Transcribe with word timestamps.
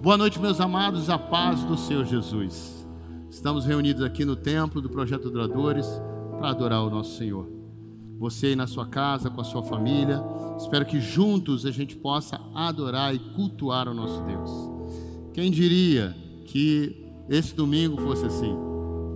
Boa 0.00 0.16
noite, 0.16 0.38
meus 0.38 0.60
amados, 0.60 1.10
a 1.10 1.18
paz 1.18 1.64
do 1.64 1.76
Senhor 1.76 2.04
Jesus. 2.04 2.86
Estamos 3.28 3.66
reunidos 3.66 4.04
aqui 4.04 4.24
no 4.24 4.36
templo 4.36 4.80
do 4.80 4.88
Projeto 4.88 5.26
Adoradores 5.26 5.86
para 6.38 6.50
adorar 6.50 6.84
o 6.84 6.90
nosso 6.90 7.18
Senhor. 7.18 7.50
Você 8.16 8.46
aí 8.46 8.56
na 8.56 8.68
sua 8.68 8.86
casa, 8.86 9.28
com 9.28 9.40
a 9.40 9.44
sua 9.44 9.60
família, 9.60 10.22
espero 10.56 10.86
que 10.86 11.00
juntos 11.00 11.66
a 11.66 11.72
gente 11.72 11.96
possa 11.96 12.40
adorar 12.54 13.12
e 13.12 13.18
cultuar 13.18 13.88
o 13.88 13.94
nosso 13.94 14.22
Deus. 14.22 14.50
Quem 15.32 15.50
diria 15.50 16.14
que 16.46 17.04
esse 17.28 17.52
domingo 17.52 18.00
fosse 18.00 18.24
assim? 18.24 18.54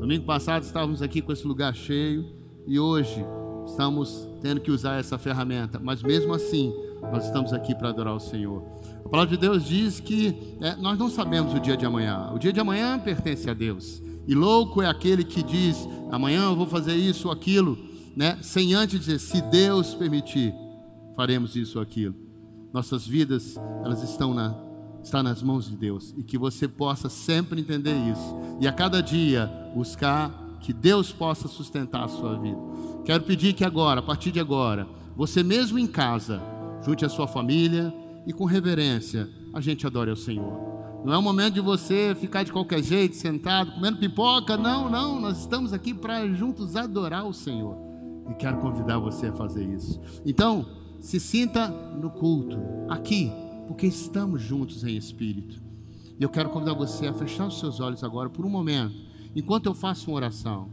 Domingo 0.01 0.25
passado 0.25 0.65
estávamos 0.65 1.01
aqui 1.01 1.23
com 1.23 1.33
esse 1.33 1.47
lugar 1.47 1.77
cheio 1.77 2.29
e 2.67 2.81
hoje 2.81 3.25
estamos 3.67 4.29
tendo 4.41 4.61
que 4.61 4.73
usar 4.73 4.99
essa 4.99 5.17
ferramenta, 5.17 5.79
mas 5.79 6.03
mesmo 6.03 6.35
assim, 6.35 6.75
nós 7.01 7.25
estamos 7.25 7.53
aqui 7.53 7.73
para 7.73 7.91
adorar 7.91 8.17
o 8.17 8.21
Senhor. 8.21 8.65
A 9.05 9.09
palavra 9.09 9.37
de 9.37 9.41
Deus 9.41 9.65
diz 9.65 10.01
que 10.01 10.57
é, 10.61 10.75
nós 10.77 10.99
não 10.99 11.11
sabemos 11.11 11.53
o 11.55 11.61
dia 11.61 11.77
de 11.77 11.85
amanhã. 11.85 12.31
O 12.35 12.39
dia 12.39 12.53
de 12.53 12.61
amanhã 12.61 12.99
pertence 12.99 13.49
a 13.49 13.55
Deus. 13.55 14.03
E 14.27 14.35
louco 14.35 14.81
é 14.81 14.87
aquele 14.87 15.25
que 15.25 15.43
diz: 15.43 15.89
amanhã 16.11 16.45
eu 16.45 16.57
vou 16.57 16.67
fazer 16.67 16.95
isso 16.95 17.29
ou 17.29 17.35
aquilo, 17.35 17.79
né? 18.17 18.39
sem 18.41 18.75
antes 18.75 19.01
dizer: 19.01 19.19
se 19.19 19.41
Deus 19.43 19.95
permitir, 19.95 20.55
faremos 21.17 21.57
isso 21.57 21.79
ou 21.79 21.83
aquilo. 21.83 22.15
Nossas 22.73 23.07
vidas, 23.07 23.57
elas 23.85 24.03
estão 24.03 24.33
na, 24.33 24.55
está 25.03 25.23
nas 25.23 25.43
mãos 25.43 25.69
de 25.69 25.77
Deus. 25.77 26.15
E 26.17 26.23
que 26.23 26.39
você 26.39 26.67
possa 26.67 27.09
sempre 27.09 27.61
entender 27.61 27.95
isso. 28.11 28.37
E 28.61 28.67
a 28.67 28.73
cada 28.73 29.03
dia 29.03 29.51
buscar 29.75 30.31
que 30.61 30.73
Deus 30.73 31.13
possa 31.13 31.49
sustentar 31.49 32.05
a 32.05 32.09
sua 32.09 32.39
vida. 32.39 32.59
Quero 33.05 33.25
pedir 33.25 33.53
que 33.53 33.65
agora, 33.65 34.01
a 34.01 34.03
partir 34.03 34.31
de 34.31 34.41
agora, 34.41 34.87
você 35.17 35.43
mesmo 35.43 35.79
em 35.79 35.87
casa, 35.87 36.41
junte 36.85 37.05
a 37.05 37.09
sua 37.09 37.27
família 37.27 37.93
e 38.27 38.33
com 38.33 38.45
reverência 38.45 39.29
a 39.53 39.61
gente 39.61 39.87
adore 39.87 40.11
ao 40.11 40.17
Senhor. 40.17 40.73
Não 41.05 41.13
é 41.13 41.19
o 41.19 41.23
momento 41.23 41.55
de 41.55 41.61
você 41.61 42.15
ficar 42.15 42.45
de 42.45 42.53
qualquer 42.53 42.83
jeito, 42.83 43.17
sentado, 43.17 43.73
comendo 43.73 43.99
pipoca. 43.99 44.57
Não, 44.57 44.89
não. 44.89 45.21
Nós 45.21 45.41
estamos 45.41 45.73
aqui 45.73 45.93
para 45.93 46.29
juntos 46.29 46.77
adorar 46.77 47.27
o 47.27 47.33
Senhor. 47.33 47.77
E 48.31 48.35
quero 48.35 48.59
convidar 48.59 48.99
você 48.99 49.27
a 49.27 49.33
fazer 49.33 49.65
isso. 49.65 50.01
Então, 50.25 50.65
se 51.01 51.19
sinta 51.19 51.67
no 51.69 52.11
culto, 52.11 52.57
aqui, 52.89 53.33
porque 53.67 53.87
estamos 53.87 54.41
juntos 54.41 54.85
em 54.85 54.97
espírito. 54.97 55.61
E 56.19 56.23
eu 56.23 56.29
quero 56.29 56.51
convidar 56.51 56.75
você 56.75 57.09
a 57.09 57.13
fechar 57.13 57.49
os 57.49 57.59
seus 57.59 57.81
olhos 57.81 58.05
agora 58.05 58.31
por 58.31 58.47
um 58.47 58.49
momento, 58.49 58.95
enquanto 59.35 59.67
eu 59.67 59.75
faço 59.75 60.09
uma 60.09 60.17
oração. 60.17 60.71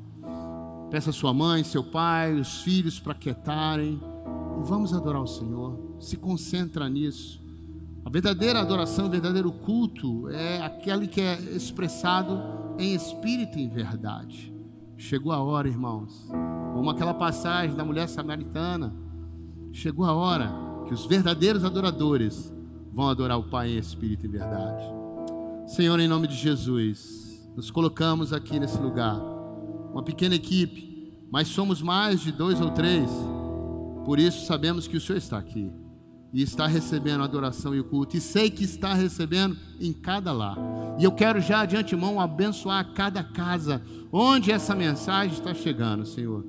Peça 0.92 1.10
a 1.10 1.14
sua 1.14 1.34
mãe, 1.34 1.64
seu 1.64 1.84
pai, 1.84 2.34
os 2.34 2.62
filhos 2.62 3.00
para 3.00 3.16
quietarem 3.16 4.00
e 4.60 4.64
vamos 4.64 4.94
adorar 4.94 5.22
o 5.22 5.28
Senhor. 5.28 5.80
Se 6.00 6.18
concentra 6.18 6.88
nisso. 6.90 7.39
A 8.10 8.12
verdadeira 8.12 8.60
adoração, 8.60 9.06
o 9.06 9.10
verdadeiro 9.12 9.52
culto 9.52 10.28
é 10.30 10.64
aquele 10.64 11.06
que 11.06 11.22
é 11.22 11.40
expressado 11.56 12.42
em 12.80 12.96
espírito 12.96 13.60
e 13.60 13.62
em 13.62 13.70
verdade. 13.70 14.52
Chegou 14.98 15.32
a 15.32 15.38
hora, 15.38 15.68
irmãos. 15.68 16.28
Como 16.74 16.90
aquela 16.90 17.14
passagem 17.14 17.76
da 17.76 17.86
mulher 17.86 18.10
samaritana. 18.10 18.96
Chegou 19.72 20.08
a 20.08 20.14
hora 20.16 20.52
que 20.88 20.94
os 20.96 21.06
verdadeiros 21.06 21.64
adoradores 21.64 22.52
vão 22.92 23.10
adorar 23.10 23.38
o 23.38 23.44
Pai 23.44 23.74
em 23.74 23.78
espírito 23.78 24.26
e 24.26 24.30
verdade. 24.30 24.84
Senhor, 25.68 26.00
em 26.00 26.08
nome 26.08 26.28
de 26.28 26.36
Jesus, 26.36 27.48
nos 27.56 27.70
colocamos 27.70 28.34
aqui 28.34 28.60
nesse 28.60 28.82
lugar. 28.82 29.22
Uma 29.94 30.02
pequena 30.02 30.34
equipe, 30.34 31.14
mas 31.30 31.48
somos 31.50 31.80
mais 31.80 32.22
de 32.22 32.32
dois 32.32 32.60
ou 32.60 32.72
três 32.72 33.08
por 34.04 34.18
isso 34.18 34.48
sabemos 34.48 34.88
que 34.88 34.98
o 34.98 35.00
Senhor 35.00 35.20
está 35.20 35.38
aqui 35.38 35.72
e 36.34 36.42
está 36.42 36.68
recebendo 36.68 37.22
a 37.22 37.26
adoração 37.26 37.74
e 37.74 37.80
o 37.80 37.84
culto, 37.84 38.16
e 38.16 38.22
sei 38.22 38.50
que 38.50 38.64
está 38.64 38.94
recebendo 38.94 39.58
em 39.80 39.92
cada 39.92 40.32
lar. 40.32 40.58
E 41.00 41.04
eu 41.04 41.12
quero 41.12 41.40
já 41.40 41.66
de 41.66 41.76
antemão 41.76 42.20
abençoar 42.20 42.94
cada 42.94 43.24
casa 43.24 43.82
onde 44.12 44.52
essa 44.52 44.76
mensagem 44.76 45.34
está 45.34 45.54
chegando, 45.54 46.06
Senhor. 46.06 46.46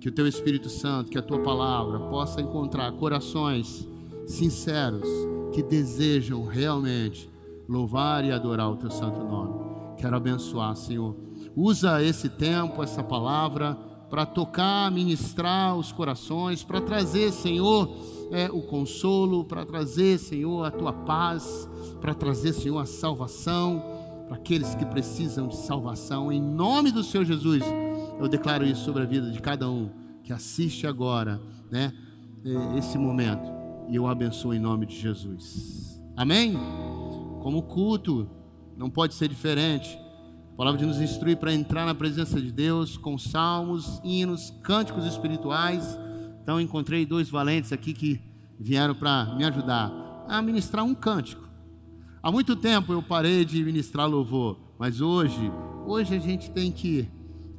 Que 0.00 0.08
o 0.08 0.12
teu 0.12 0.26
Espírito 0.28 0.68
Santo, 0.68 1.10
que 1.10 1.18
a 1.18 1.22
tua 1.22 1.40
palavra 1.40 1.98
possa 1.98 2.40
encontrar 2.40 2.92
corações 2.92 3.88
sinceros 4.26 5.08
que 5.52 5.62
desejam 5.62 6.46
realmente 6.46 7.28
louvar 7.68 8.24
e 8.24 8.30
adorar 8.30 8.70
o 8.70 8.76
teu 8.76 8.90
santo 8.90 9.24
nome. 9.24 9.96
Quero 9.96 10.16
abençoar, 10.16 10.76
Senhor. 10.76 11.16
Usa 11.56 12.02
esse 12.02 12.28
tempo, 12.28 12.82
essa 12.82 13.02
palavra 13.02 13.76
para 14.08 14.24
tocar, 14.24 14.90
ministrar 14.90 15.76
os 15.76 15.92
corações, 15.92 16.64
para 16.64 16.80
trazer, 16.80 17.30
Senhor, 17.32 17.90
é, 18.30 18.50
o 18.50 18.62
consolo, 18.62 19.44
para 19.44 19.64
trazer, 19.64 20.18
Senhor, 20.18 20.64
a 20.64 20.70
tua 20.70 20.92
paz, 20.92 21.68
para 22.00 22.14
trazer, 22.14 22.52
Senhor, 22.52 22.78
a 22.78 22.86
salvação 22.86 23.82
para 24.28 24.36
aqueles 24.36 24.74
que 24.74 24.84
precisam 24.84 25.48
de 25.48 25.56
salvação. 25.56 26.30
Em 26.30 26.40
nome 26.40 26.92
do 26.92 27.02
Senhor 27.02 27.24
Jesus, 27.24 27.62
eu 28.20 28.28
declaro 28.28 28.64
isso 28.64 28.84
sobre 28.84 29.02
a 29.02 29.06
vida 29.06 29.30
de 29.30 29.40
cada 29.40 29.68
um 29.68 29.90
que 30.22 30.32
assiste 30.32 30.86
agora, 30.86 31.40
né, 31.70 31.92
é, 32.44 32.78
esse 32.78 32.98
momento, 32.98 33.50
e 33.88 33.96
eu 33.96 34.06
abençoo 34.06 34.52
em 34.52 34.58
nome 34.58 34.84
de 34.84 34.94
Jesus. 34.94 35.98
Amém? 36.14 36.54
Como 37.42 37.62
culto 37.62 38.28
não 38.76 38.90
pode 38.90 39.14
ser 39.14 39.28
diferente 39.28 39.98
palavra 40.58 40.80
de 40.80 40.86
nos 40.86 41.00
instruir 41.00 41.36
para 41.36 41.54
entrar 41.54 41.86
na 41.86 41.94
presença 41.94 42.42
de 42.42 42.50
Deus 42.50 42.96
com 42.96 43.16
salmos, 43.16 44.00
hinos, 44.02 44.52
cânticos 44.60 45.06
espirituais. 45.06 45.96
Então 46.42 46.60
encontrei 46.60 47.06
dois 47.06 47.30
valentes 47.30 47.72
aqui 47.72 47.92
que 47.94 48.20
vieram 48.58 48.92
para 48.92 49.36
me 49.36 49.44
ajudar 49.44 49.92
a 50.26 50.42
ministrar 50.42 50.84
um 50.84 50.96
cântico. 50.96 51.48
Há 52.20 52.32
muito 52.32 52.56
tempo 52.56 52.92
eu 52.92 53.00
parei 53.00 53.44
de 53.44 53.62
ministrar 53.62 54.08
louvor, 54.08 54.58
mas 54.76 55.00
hoje, 55.00 55.48
hoje 55.86 56.16
a 56.16 56.18
gente 56.18 56.50
tem 56.50 56.72
que 56.72 57.08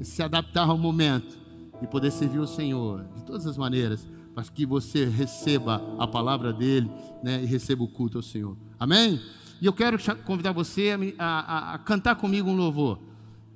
se 0.01 0.21
adaptar 0.21 0.67
ao 0.67 0.77
momento 0.77 1.39
e 1.81 1.87
poder 1.87 2.11
servir 2.11 2.39
o 2.39 2.47
Senhor 2.47 3.05
de 3.15 3.23
todas 3.23 3.47
as 3.47 3.57
maneiras, 3.57 4.05
para 4.35 4.43
que 4.43 4.65
você 4.65 5.05
receba 5.05 5.81
a 5.97 6.05
palavra 6.05 6.51
dele, 6.51 6.91
né, 7.23 7.41
e 7.41 7.45
receba 7.45 7.81
o 7.81 7.87
culto 7.87 8.17
ao 8.17 8.21
Senhor. 8.21 8.57
Amém? 8.77 9.21
E 9.61 9.65
eu 9.65 9.73
quero 9.73 9.97
convidar 10.25 10.51
você 10.51 10.95
a, 11.17 11.25
a, 11.25 11.73
a, 11.73 11.77
cantar 11.79 12.15
comigo 12.15 12.49
um 12.49 12.55
louvor, 12.55 12.99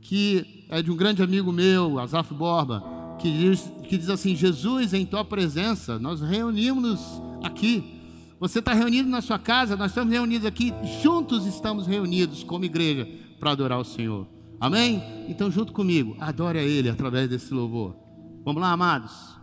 que 0.02 0.66
é 0.69 0.81
de 0.81 0.91
um 0.91 0.96
grande 0.96 1.24
amigo 1.24 1.52
meu, 1.52 2.00
Azaf 2.00 2.34
Borba, 2.34 2.84
que 3.19 3.31
diz, 3.31 3.72
que 3.88 3.97
diz 3.97 4.09
assim: 4.09 4.36
Jesus, 4.36 4.94
em 4.94 5.06
tua 5.06 5.24
presença, 5.24 5.97
nós 5.97 6.22
reunimos-nos 6.22 7.22
aqui. 7.44 8.02
Você 8.40 8.59
está 8.59 8.74
reunido 8.74 9.08
na 9.08 9.22
sua 9.22 9.40
casa, 9.40 9.78
nós 9.78 9.92
estamos 9.92 10.12
reunidos 10.12 10.46
aqui, 10.46 10.74
juntos 11.02 11.46
estamos 11.46 11.88
reunidos 11.88 12.44
como 12.44 12.66
igreja 12.66 13.08
para 13.40 13.52
adorar 13.52 13.80
o 13.80 13.86
Senhor. 13.86 14.28
Amém? 14.59 15.02
Então, 15.30 15.50
junto 15.50 15.72
comigo, 15.72 16.16
adore 16.19 16.59
a 16.59 16.63
Ele 16.63 16.90
através 16.90 17.30
desse 17.30 17.53
louvor. 17.53 17.96
Vamos 18.44 18.62
lá, 18.62 18.72
amados. 18.72 19.38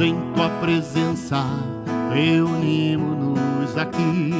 Em 0.00 0.14
tua 0.32 0.48
presença, 0.60 1.44
reunimos-nos 2.12 3.76
aqui, 3.76 4.30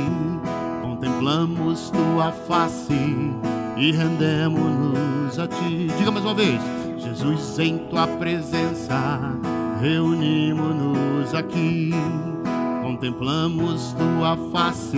contemplamos 0.83 1.91
tua 1.91 2.33
face 2.33 2.95
e 3.77 3.93
rendemos-nos 3.93 5.39
a 5.39 5.47
ti. 5.47 5.89
Diga 5.99 6.11
mais 6.11 6.25
uma 6.25 6.35
vez: 6.35 6.61
Jesus, 6.97 7.59
em 7.59 7.79
tua 7.79 8.07
presença, 8.07 9.21
reunimos-nos 9.81 11.35
aqui, 11.35 11.91
contemplamos 12.83 13.95
tua 13.95 14.37
face 14.51 14.97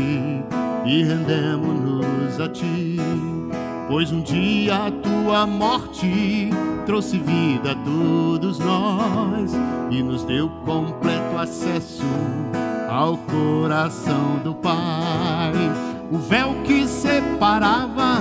e 0.84 1.03
rendemos-nos 1.03 2.41
a 2.41 2.48
ti. 2.48 2.97
Pois 3.88 4.12
um 4.12 4.22
dia 4.22 4.87
a 4.87 4.90
tua 4.90 5.46
morte 5.46 6.50
trouxe 6.86 7.19
vida 7.19 7.72
a 7.72 7.75
todos 7.75 8.58
nós 8.58 9.52
e 9.90 10.02
nos 10.02 10.22
deu 10.25 10.50
completo 10.66 11.38
acesso 11.38 12.02
ao 12.88 13.16
coração 13.16 14.38
do 14.42 14.54
Pai. 14.54 15.52
O 16.10 16.19
véu 16.19 16.54
que 16.64 16.86
separava 16.86 18.20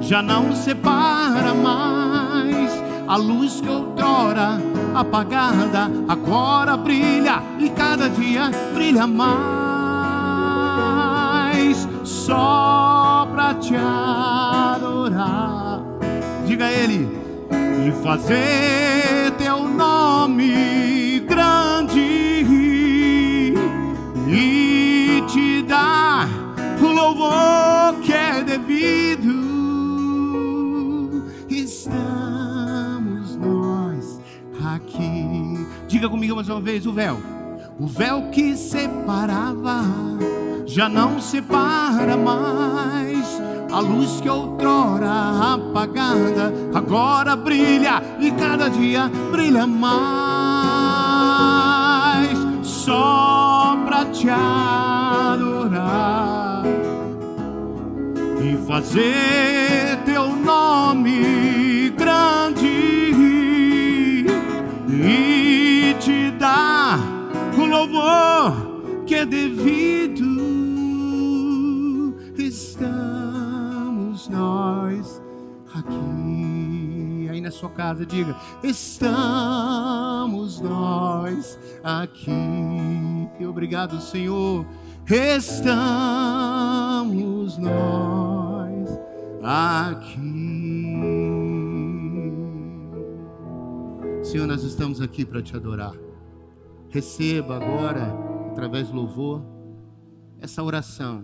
já 0.00 0.20
não 0.20 0.52
separa 0.54 1.54
mais. 1.54 2.84
A 3.06 3.16
luz 3.16 3.60
que 3.60 3.68
outrora 3.68 4.60
apagada 4.94 5.88
agora 6.08 6.76
brilha 6.76 7.40
e 7.58 7.68
cada 7.70 8.08
dia 8.08 8.50
brilha 8.74 9.06
mais. 9.06 9.46
Só 12.02 13.28
pra 13.32 13.54
te 13.54 13.76
adorar. 13.76 15.80
Diga 16.46 16.66
a 16.66 16.72
ele 16.72 17.25
e 17.86 17.92
fazer 18.02 19.30
teu 19.38 19.68
nome 19.68 21.20
grande 21.20 22.00
e 24.28 25.22
te 25.28 25.62
dar 25.62 26.28
o 26.80 26.86
louvor 26.86 28.00
que 28.02 28.12
é 28.12 28.42
devido. 28.42 29.36
Estamos 31.48 33.36
nós 33.36 34.20
aqui. 34.74 35.64
Diga 35.86 36.08
comigo 36.08 36.34
mais 36.34 36.48
uma 36.48 36.60
vez: 36.60 36.86
o 36.86 36.92
véu, 36.92 37.22
o 37.78 37.86
véu 37.86 38.30
que 38.30 38.56
separava, 38.56 39.84
já 40.66 40.88
não 40.88 41.20
separa 41.20 42.16
mais 42.16 43.15
a 43.76 43.80
luz 43.80 44.22
que 44.22 44.28
outrora 44.30 45.52
apagada 45.52 46.50
agora 46.72 47.36
brilha 47.36 48.02
e 48.18 48.30
cada 48.30 48.70
dia 48.70 49.10
brilha 49.30 49.66
mais. 49.66 49.96
Só 52.62 53.76
para 53.84 54.06
te 54.06 54.30
adorar 54.30 55.82
e 58.42 58.56
fazer 58.66 59.98
teu 60.06 60.34
nome 60.34 61.90
grande 61.98 63.12
e 64.88 65.94
te 66.00 66.30
dar 66.38 66.98
o 67.58 67.66
louvor 67.66 68.54
que 69.04 69.16
é 69.16 69.26
devido. 69.26 69.96
Nós 74.28 75.22
aqui. 75.74 77.28
Aí 77.30 77.40
na 77.40 77.50
sua 77.50 77.70
casa, 77.70 78.04
diga: 78.06 78.36
Estamos 78.62 80.60
nós 80.60 81.58
aqui. 81.82 82.30
Obrigado, 83.46 84.00
Senhor. 84.00 84.66
Estamos 85.08 85.66
nós 87.58 88.98
aqui. 89.42 90.26
Senhor, 94.22 94.46
nós 94.46 94.62
estamos 94.64 95.00
aqui 95.00 95.24
para 95.24 95.40
te 95.40 95.54
adorar. 95.54 95.94
Receba 96.90 97.56
agora, 97.56 98.12
através 98.50 98.88
do 98.88 98.96
louvor, 98.96 99.42
essa 100.40 100.62
oração, 100.62 101.22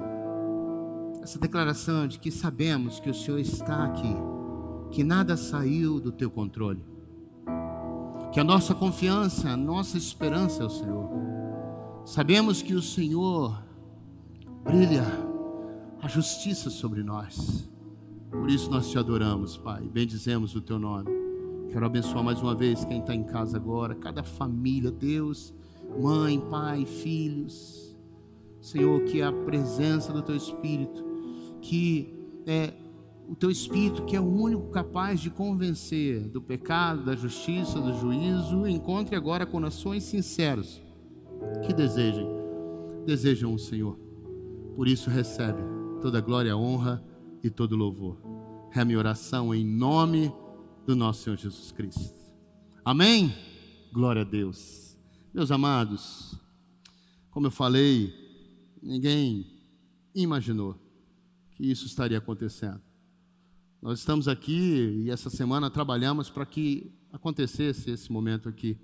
essa 1.22 1.38
declaração 1.38 2.08
de 2.08 2.18
que 2.18 2.32
sabemos 2.32 2.98
que 2.98 3.08
o 3.08 3.14
Senhor 3.14 3.38
está 3.38 3.84
aqui, 3.84 4.14
que 4.90 5.04
nada 5.04 5.36
saiu 5.36 6.00
do 6.00 6.10
teu 6.10 6.28
controle, 6.28 6.84
que 8.32 8.40
a 8.40 8.44
nossa 8.44 8.74
confiança, 8.74 9.50
a 9.50 9.56
nossa 9.56 9.96
esperança 9.96 10.64
é 10.64 10.66
o 10.66 10.70
Senhor. 10.70 11.08
Sabemos 12.04 12.60
que 12.60 12.74
o 12.74 12.82
Senhor 12.82 13.62
brilha 14.64 15.04
a 16.00 16.08
justiça 16.08 16.68
sobre 16.70 17.04
nós. 17.04 17.70
Por 18.28 18.50
isso 18.50 18.68
nós 18.68 18.90
te 18.90 18.98
adoramos, 18.98 19.56
Pai. 19.56 19.82
Bendizemos 19.82 20.56
o 20.56 20.60
teu 20.60 20.78
nome. 20.78 21.10
Quero 21.70 21.86
abençoar 21.86 22.24
mais 22.24 22.42
uma 22.42 22.54
vez 22.54 22.84
quem 22.84 22.98
está 22.98 23.14
em 23.14 23.22
casa 23.22 23.56
agora, 23.56 23.94
cada 23.94 24.22
família, 24.24 24.90
Deus, 24.90 25.54
mãe, 26.00 26.40
pai, 26.50 26.84
filhos. 26.84 27.96
Senhor, 28.60 29.02
que 29.04 29.22
a 29.22 29.32
presença 29.32 30.12
do 30.12 30.22
teu 30.22 30.36
Espírito, 30.36 31.11
que 31.62 32.12
é 32.46 32.74
o 33.28 33.34
teu 33.34 33.50
Espírito, 33.50 34.04
que 34.04 34.16
é 34.16 34.20
o 34.20 34.28
único 34.28 34.68
capaz 34.70 35.20
de 35.20 35.30
convencer 35.30 36.28
do 36.28 36.42
pecado, 36.42 37.04
da 37.04 37.16
justiça, 37.16 37.80
do 37.80 37.98
juízo, 37.98 38.66
encontre 38.66 39.16
agora 39.16 39.46
corações 39.46 40.02
sinceros 40.02 40.82
que 41.64 41.72
desejem, 41.72 42.26
desejam 43.06 43.54
o 43.54 43.58
Senhor. 43.58 43.96
Por 44.76 44.88
isso 44.88 45.08
recebe 45.08 45.62
toda 46.00 46.20
glória, 46.20 46.56
honra 46.56 47.02
e 47.42 47.48
todo 47.48 47.76
louvor. 47.76 48.20
É 48.74 48.80
a 48.80 48.84
minha 48.84 48.98
oração 48.98 49.54
em 49.54 49.64
nome 49.64 50.32
do 50.86 50.96
nosso 50.96 51.22
Senhor 51.22 51.36
Jesus 51.36 51.70
Cristo. 51.72 52.14
Amém? 52.84 53.32
Glória 53.92 54.22
a 54.22 54.24
Deus. 54.24 54.98
Meus 55.32 55.50
amados, 55.50 56.38
como 57.30 57.46
eu 57.46 57.50
falei, 57.50 58.12
ninguém 58.82 59.46
imaginou 60.14 60.81
que 61.62 61.70
isso 61.70 61.86
estaria 61.86 62.18
acontecendo. 62.18 62.80
Nós 63.80 64.00
estamos 64.00 64.26
aqui 64.26 65.04
e 65.04 65.10
essa 65.10 65.30
semana 65.30 65.70
trabalhamos 65.70 66.28
para 66.28 66.44
que 66.44 66.92
acontecesse 67.12 67.88
esse 67.88 68.10
momento 68.10 68.48
aqui. 68.48 68.76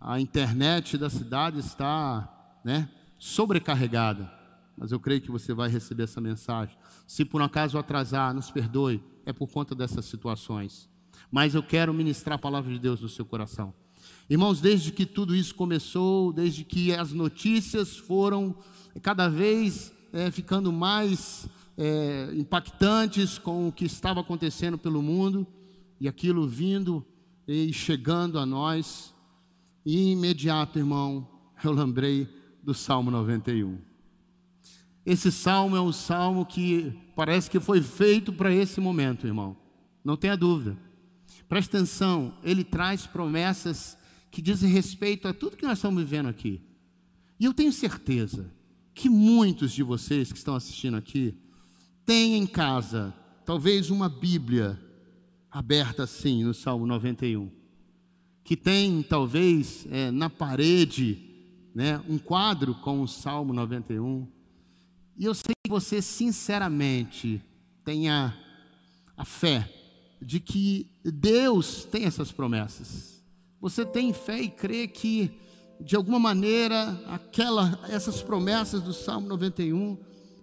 A 0.00 0.18
internet 0.18 0.98
da 0.98 1.08
cidade 1.08 1.60
está, 1.60 2.60
né, 2.64 2.88
sobrecarregada 3.18 4.34
mas 4.78 4.92
eu 4.92 5.00
creio 5.00 5.22
que 5.22 5.30
você 5.30 5.54
vai 5.54 5.70
receber 5.70 6.02
essa 6.02 6.20
mensagem. 6.20 6.76
Se 7.06 7.24
por 7.24 7.40
acaso 7.40 7.78
atrasar, 7.78 8.34
nos 8.34 8.50
perdoe, 8.50 9.02
é 9.24 9.32
por 9.32 9.48
conta 9.48 9.74
dessas 9.74 10.04
situações. 10.04 10.86
Mas 11.30 11.54
eu 11.54 11.62
quero 11.62 11.94
ministrar 11.94 12.36
a 12.36 12.38
palavra 12.38 12.70
de 12.70 12.78
Deus 12.78 13.00
no 13.00 13.08
seu 13.08 13.24
coração. 13.24 13.72
Irmãos, 14.28 14.60
desde 14.60 14.92
que 14.92 15.06
tudo 15.06 15.34
isso 15.34 15.54
começou, 15.54 16.30
desde 16.30 16.62
que 16.62 16.92
as 16.92 17.10
notícias 17.10 17.96
foram 17.96 18.54
cada 19.00 19.30
vez 19.30 19.94
é, 20.12 20.30
ficando 20.30 20.70
mais 20.70 21.48
é, 21.76 22.30
impactantes 22.34 23.38
com 23.38 23.68
o 23.68 23.72
que 23.72 23.84
estava 23.84 24.20
acontecendo 24.20 24.78
pelo 24.78 25.02
mundo, 25.02 25.46
e 26.00 26.08
aquilo 26.08 26.46
vindo 26.46 27.04
e 27.46 27.72
chegando 27.72 28.38
a 28.38 28.46
nós, 28.46 29.14
e 29.84 30.10
imediato, 30.12 30.78
irmão, 30.78 31.28
eu 31.62 31.72
lembrei 31.72 32.28
do 32.62 32.74
Salmo 32.74 33.10
91. 33.10 33.78
Esse 35.04 35.30
salmo 35.30 35.76
é 35.76 35.80
um 35.80 35.92
salmo 35.92 36.44
que 36.44 36.92
parece 37.14 37.48
que 37.48 37.60
foi 37.60 37.80
feito 37.80 38.32
para 38.32 38.52
esse 38.52 38.80
momento, 38.80 39.26
irmão. 39.26 39.56
Não 40.04 40.16
tenha 40.16 40.36
dúvida. 40.36 40.76
Preste 41.48 41.68
atenção, 41.76 42.36
ele 42.42 42.64
traz 42.64 43.06
promessas 43.06 43.96
que 44.32 44.42
dizem 44.42 44.68
respeito 44.70 45.28
a 45.28 45.32
tudo 45.32 45.56
que 45.56 45.64
nós 45.64 45.78
estamos 45.78 46.02
vivendo 46.02 46.28
aqui. 46.28 46.60
E 47.38 47.44
eu 47.44 47.54
tenho 47.54 47.72
certeza 47.72 48.52
que 48.92 49.08
muitos 49.08 49.72
de 49.72 49.84
vocês 49.84 50.32
que 50.32 50.38
estão 50.38 50.56
assistindo 50.56 50.96
aqui 50.96 51.38
têm 52.06 52.36
em 52.36 52.46
casa 52.46 53.12
talvez 53.44 53.90
uma 53.90 54.08
Bíblia 54.08 54.80
aberta 55.50 56.04
assim 56.04 56.44
no 56.44 56.54
Salmo 56.54 56.86
91, 56.86 57.50
que 58.42 58.56
tem 58.56 59.02
talvez 59.02 59.86
é, 59.90 60.10
na 60.10 60.30
parede 60.30 61.18
né, 61.74 62.02
um 62.08 62.18
quadro 62.18 62.74
com 62.76 63.02
o 63.02 63.08
Salmo 63.08 63.52
91 63.52 64.26
e 65.18 65.24
eu 65.24 65.34
sei 65.34 65.54
que 65.64 65.70
você, 65.70 66.02
sinceramente, 66.02 67.42
tenha 67.82 68.36
a 69.16 69.24
fé 69.24 69.72
de 70.20 70.40
que 70.40 70.90
Deus 71.02 71.84
tem 71.84 72.04
essas 72.04 72.30
promessas. 72.30 73.24
Você 73.58 73.84
tem 73.86 74.12
fé 74.12 74.42
e 74.42 74.50
crê 74.50 74.86
que, 74.86 75.30
de 75.80 75.96
alguma 75.96 76.18
maneira, 76.18 77.02
aquela, 77.06 77.80
essas 77.88 78.22
promessas 78.22 78.82
do 78.82 78.92
Salmo 78.92 79.26
91 79.26 79.96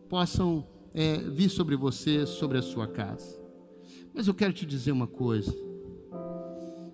possam 0.10 0.66
é, 0.94 1.18
vir 1.18 1.50
sobre 1.50 1.76
você, 1.76 2.26
sobre 2.26 2.58
a 2.58 2.62
sua 2.62 2.88
casa. 2.88 3.42
Mas 4.14 4.28
eu 4.28 4.34
quero 4.34 4.54
te 4.54 4.66
dizer 4.66 4.92
uma 4.92 5.08
coisa. 5.08 5.54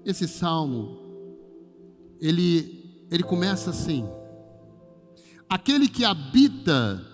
Esse 0.06 0.28
salmo, 0.28 0.98
ele, 2.22 3.06
ele 3.12 3.24
começa 3.24 3.72
assim: 3.72 4.06
aquele 5.50 5.88
que 5.88 6.06
habita 6.06 7.06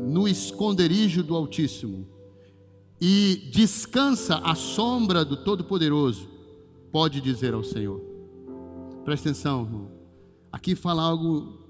no 0.00 0.26
esconderijo 0.26 1.22
do 1.22 1.36
Altíssimo 1.36 2.06
e 3.00 3.48
descansa 3.52 4.36
à 4.38 4.54
sombra 4.54 5.24
do 5.24 5.36
Todo-Poderoso, 5.36 6.28
pode 6.90 7.20
dizer 7.20 7.54
ao 7.54 7.62
Senhor. 7.62 8.00
Presta 9.04 9.28
atenção, 9.28 9.62
irmão. 9.62 9.90
Aqui 10.50 10.74
fala 10.74 11.02
algo 11.02 11.60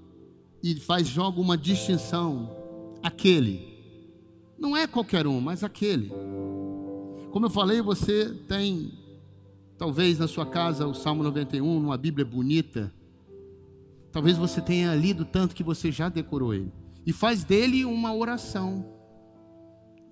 e 0.63 0.75
faz 0.75 1.07
joga 1.07 1.39
uma 1.39 1.57
distinção. 1.57 2.55
Aquele. 3.03 3.76
Não 4.57 4.75
é 4.75 4.87
qualquer 4.87 5.27
um, 5.27 5.39
mas 5.39 5.63
aquele. 5.63 6.11
Como 7.31 7.45
eu 7.45 7.49
falei, 7.49 7.81
você 7.81 8.33
tem 8.47 8.91
talvez 9.77 10.17
na 10.17 10.27
sua 10.27 10.45
casa 10.45 10.87
o 10.87 10.93
Salmo 10.93 11.23
91, 11.23 11.79
numa 11.79 11.97
Bíblia 11.97 12.25
bonita. 12.25 12.93
Talvez 14.11 14.37
você 14.37 14.59
tenha 14.61 14.95
lido 14.95 15.25
tanto 15.25 15.55
que 15.55 15.63
você 15.63 15.91
já 15.91 16.09
decorou 16.09 16.53
ele 16.53 16.71
e 17.05 17.13
faz 17.13 17.43
dele 17.43 17.85
uma 17.85 18.13
oração. 18.13 18.85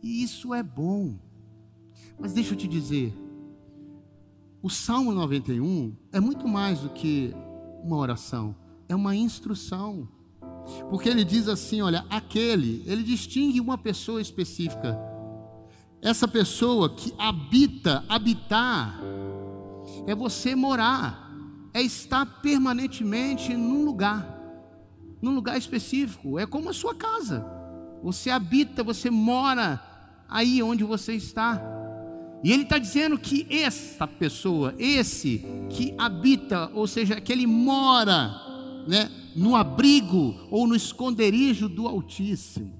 E 0.01 0.23
isso 0.23 0.53
é 0.53 0.61
bom. 0.61 1.17
Mas 2.19 2.31
deixa 2.31 2.53
eu 2.53 2.57
te 2.57 2.67
dizer, 2.67 3.13
o 4.61 4.69
Salmo 4.69 5.11
91 5.11 5.95
é 6.11 6.19
muito 6.19 6.47
mais 6.47 6.79
do 6.79 6.89
que 6.89 7.33
uma 7.83 7.97
oração, 7.97 8.55
é 8.87 8.95
uma 8.95 9.15
instrução. 9.15 10.07
Porque 10.89 11.09
ele 11.09 11.23
diz 11.23 11.47
assim: 11.47 11.81
olha, 11.81 12.05
aquele, 12.09 12.83
ele 12.85 13.03
distingue 13.03 13.59
uma 13.59 13.77
pessoa 13.77 14.21
específica. 14.21 14.99
Essa 16.01 16.27
pessoa 16.27 16.89
que 16.89 17.13
habita, 17.17 18.03
habitar, 18.07 18.99
é 20.05 20.13
você 20.13 20.55
morar, 20.55 21.31
é 21.73 21.81
estar 21.81 22.25
permanentemente 22.41 23.55
num 23.55 23.83
lugar 23.83 24.35
num 25.25 25.33
lugar 25.33 25.57
específico. 25.57 26.39
É 26.39 26.45
como 26.45 26.69
a 26.69 26.73
sua 26.73 26.93
casa. 26.93 27.45
Você 28.03 28.29
habita, 28.29 28.83
você 28.83 29.09
mora 29.09 29.81
aí 30.29 30.61
onde 30.61 30.83
você 30.83 31.13
está. 31.13 31.61
E 32.43 32.51
ele 32.51 32.63
está 32.63 32.77
dizendo 32.77 33.17
que 33.17 33.47
essa 33.49 34.05
pessoa, 34.05 34.75
esse 34.77 35.43
que 35.69 35.95
habita, 35.97 36.69
ou 36.73 36.85
seja, 36.85 37.19
que 37.19 37.31
ele 37.31 37.47
mora, 37.47 38.29
né, 38.87 39.09
no 39.35 39.55
abrigo 39.55 40.35
ou 40.49 40.65
no 40.65 40.75
esconderijo 40.75 41.67
do 41.67 41.87
Altíssimo. 41.87 42.73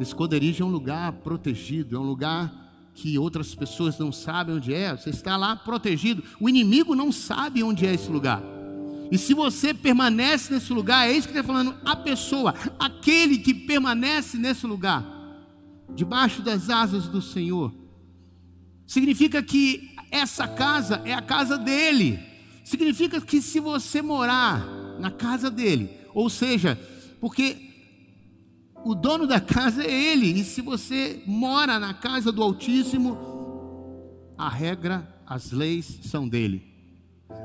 Esconderijo 0.00 0.62
é 0.62 0.66
um 0.66 0.70
lugar 0.70 1.12
protegido, 1.12 1.96
é 1.96 1.98
um 1.98 2.04
lugar 2.04 2.90
que 2.94 3.18
outras 3.18 3.54
pessoas 3.54 3.98
não 3.98 4.10
sabem 4.10 4.56
onde 4.56 4.72
é. 4.72 4.96
Você 4.96 5.10
está 5.10 5.36
lá 5.36 5.54
protegido. 5.54 6.22
O 6.40 6.48
inimigo 6.48 6.94
não 6.94 7.12
sabe 7.12 7.62
onde 7.62 7.86
é 7.86 7.94
esse 7.94 8.10
lugar. 8.10 8.42
E 9.10 9.16
se 9.16 9.34
você 9.34 9.72
permanece 9.72 10.52
nesse 10.52 10.72
lugar, 10.72 11.08
é 11.08 11.12
isso 11.12 11.28
que 11.28 11.34
está 11.36 11.44
falando, 11.46 11.74
a 11.84 11.96
pessoa, 11.96 12.54
aquele 12.78 13.38
que 13.38 13.54
permanece 13.54 14.36
nesse 14.36 14.66
lugar, 14.66 15.04
debaixo 15.94 16.42
das 16.42 16.68
asas 16.68 17.08
do 17.08 17.22
Senhor, 17.22 17.72
significa 18.86 19.42
que 19.42 19.94
essa 20.10 20.46
casa 20.46 21.02
é 21.04 21.14
a 21.14 21.22
casa 21.22 21.56
dele. 21.56 22.18
Significa 22.64 23.20
que 23.20 23.40
se 23.40 23.60
você 23.60 24.02
morar 24.02 24.77
na 24.98 25.10
casa 25.10 25.50
dele, 25.50 25.90
ou 26.14 26.28
seja, 26.28 26.78
porque 27.20 27.56
o 28.84 28.94
dono 28.94 29.26
da 29.26 29.40
casa 29.40 29.82
é 29.82 29.90
ele, 29.90 30.26
e 30.40 30.44
se 30.44 30.60
você 30.62 31.22
mora 31.26 31.78
na 31.78 31.94
casa 31.94 32.30
do 32.32 32.42
Altíssimo, 32.42 33.16
a 34.36 34.48
regra, 34.48 35.06
as 35.26 35.50
leis 35.50 36.00
são 36.04 36.28
dele. 36.28 36.66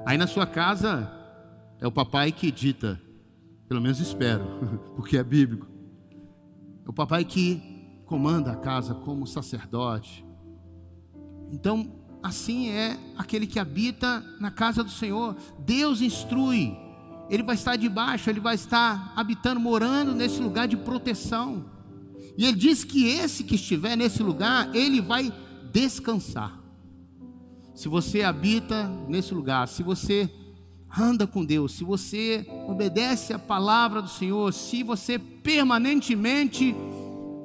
Aí 0.05 0.17
na 0.17 0.27
sua 0.27 0.45
casa 0.45 1.11
é 1.79 1.87
o 1.87 1.91
papai 1.91 2.31
que 2.31 2.51
dita, 2.51 3.01
pelo 3.67 3.81
menos 3.81 3.99
espero, 3.99 4.45
porque 4.95 5.17
é 5.17 5.23
bíblico. 5.23 5.67
É 6.85 6.89
o 6.89 6.93
papai 6.93 7.25
que 7.25 7.61
comanda 8.05 8.51
a 8.51 8.55
casa 8.55 8.93
como 8.93 9.25
sacerdote, 9.25 10.23
então, 11.53 11.87
assim 12.23 12.69
é 12.69 12.97
aquele 13.15 13.45
que 13.45 13.59
habita 13.59 14.25
na 14.39 14.49
casa 14.49 14.83
do 14.83 14.89
Senhor. 14.89 15.37
Deus 15.59 16.01
instrui. 16.01 16.75
Ele 17.29 17.43
vai 17.43 17.55
estar 17.55 17.75
debaixo, 17.75 18.29
ele 18.29 18.39
vai 18.39 18.55
estar 18.55 19.13
habitando, 19.15 19.59
morando 19.59 20.13
nesse 20.13 20.41
lugar 20.41 20.67
de 20.67 20.77
proteção. 20.77 21.65
E 22.37 22.45
ele 22.45 22.57
diz 22.57 22.83
que 22.83 23.05
esse 23.05 23.43
que 23.43 23.55
estiver 23.55 23.95
nesse 23.95 24.21
lugar, 24.21 24.73
ele 24.75 25.01
vai 25.01 25.31
descansar. 25.71 26.59
Se 27.73 27.87
você 27.87 28.21
habita 28.21 28.87
nesse 29.07 29.33
lugar, 29.33 29.67
se 29.67 29.81
você 29.81 30.29
anda 30.95 31.25
com 31.25 31.43
Deus, 31.43 31.71
se 31.73 31.83
você 31.83 32.45
obedece 32.67 33.33
a 33.33 33.39
palavra 33.39 34.01
do 34.01 34.09
Senhor, 34.09 34.53
se 34.53 34.83
você 34.83 35.17
permanentemente 35.17 36.75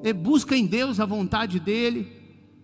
eh, 0.04 0.12
busca 0.12 0.54
em 0.54 0.66
Deus 0.66 1.00
a 1.00 1.06
vontade 1.06 1.58
dEle, 1.58 2.12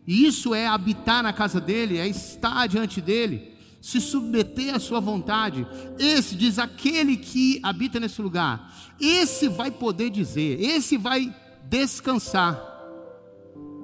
e 0.07 0.27
isso 0.27 0.55
é 0.55 0.67
habitar 0.67 1.23
na 1.23 1.33
casa 1.33 1.61
dele, 1.61 1.97
é 1.97 2.07
estar 2.07 2.67
diante 2.67 3.01
dele, 3.01 3.54
se 3.85 4.01
submeter 4.01 4.75
à 4.75 4.79
sua 4.79 4.99
vontade. 4.99 5.67
Esse 5.99 6.35
diz 6.35 6.59
aquele 6.59 7.19
que 7.19 7.61
habita 7.63 8.01
nesse 8.01 8.23
lugar. 8.23 8.73
Esse 8.99 9.47
vai 9.47 9.71
poder 9.71 10.09
dizer, 10.09 10.59
esse 10.59 10.97
vai 10.97 11.31
descansar. 11.69 12.59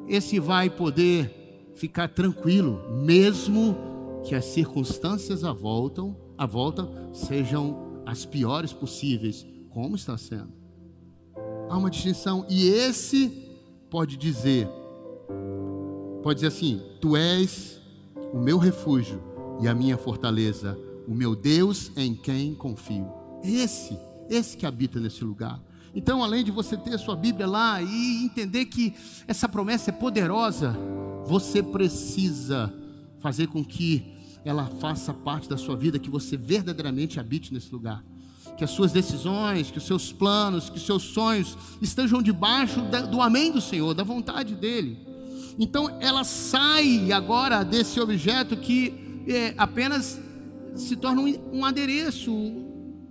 Esse 0.09 0.40
vai 0.40 0.71
poder 0.71 1.71
ficar 1.75 2.09
tranquilo, 2.09 2.83
mesmo 3.04 3.76
que 4.25 4.35
as 4.35 4.47
circunstâncias 4.47 5.45
à 5.45 5.52
volta, 5.52 6.02
à 6.38 6.47
volta 6.47 6.88
sejam 7.12 8.02
as 8.07 8.25
piores 8.25 8.73
possíveis, 8.73 9.47
como 9.69 9.97
está 9.97 10.16
sendo. 10.16 10.54
Há 11.69 11.76
uma 11.76 11.90
distinção 11.90 12.47
e 12.49 12.66
esse 12.69 13.28
pode 13.90 14.16
dizer 14.16 14.66
Pode 16.23 16.37
dizer 16.37 16.49
assim: 16.49 16.83
Tu 17.00 17.16
és 17.16 17.80
o 18.33 18.38
meu 18.38 18.59
refúgio 18.59 19.29
e 19.60 19.68
a 19.68 19.74
minha 19.74 19.98
fortaleza, 19.98 20.78
o 21.06 21.14
meu 21.14 21.36
Deus 21.36 21.92
em 21.96 22.14
quem 22.14 22.54
confio. 22.54 23.06
Esse, 23.44 23.96
esse 24.28 24.56
que 24.56 24.64
habita 24.64 24.98
nesse 24.98 25.22
lugar. 25.22 25.60
Então, 25.94 26.22
além 26.22 26.44
de 26.44 26.50
você 26.50 26.76
ter 26.76 26.94
a 26.94 26.98
sua 26.98 27.16
Bíblia 27.16 27.46
lá 27.46 27.82
e 27.82 28.24
entender 28.24 28.66
que 28.66 28.94
essa 29.26 29.48
promessa 29.48 29.90
é 29.90 29.92
poderosa, 29.92 30.76
você 31.26 31.62
precisa 31.62 32.72
fazer 33.18 33.48
com 33.48 33.64
que 33.64 34.14
ela 34.44 34.66
faça 34.80 35.12
parte 35.12 35.48
da 35.48 35.58
sua 35.58 35.76
vida, 35.76 35.98
que 35.98 36.08
você 36.08 36.36
verdadeiramente 36.36 37.20
habite 37.20 37.52
nesse 37.52 37.72
lugar. 37.72 38.02
Que 38.56 38.64
as 38.64 38.70
suas 38.70 38.92
decisões, 38.92 39.70
que 39.70 39.78
os 39.78 39.86
seus 39.86 40.12
planos, 40.12 40.70
que 40.70 40.76
os 40.76 40.86
seus 40.86 41.02
sonhos 41.02 41.56
estejam 41.82 42.22
debaixo 42.22 42.80
do 43.10 43.20
amém 43.20 43.52
do 43.52 43.60
Senhor, 43.60 43.94
da 43.94 44.04
vontade 44.04 44.54
dEle. 44.54 44.98
Então 45.58 45.98
ela 46.00 46.24
sai 46.24 47.12
agora 47.12 47.62
desse 47.62 48.00
objeto 48.00 48.56
que 48.56 49.09
é, 49.26 49.54
apenas 49.56 50.20
se 50.74 50.96
torna 50.96 51.20
um, 51.22 51.58
um 51.58 51.64
adereço, 51.64 52.32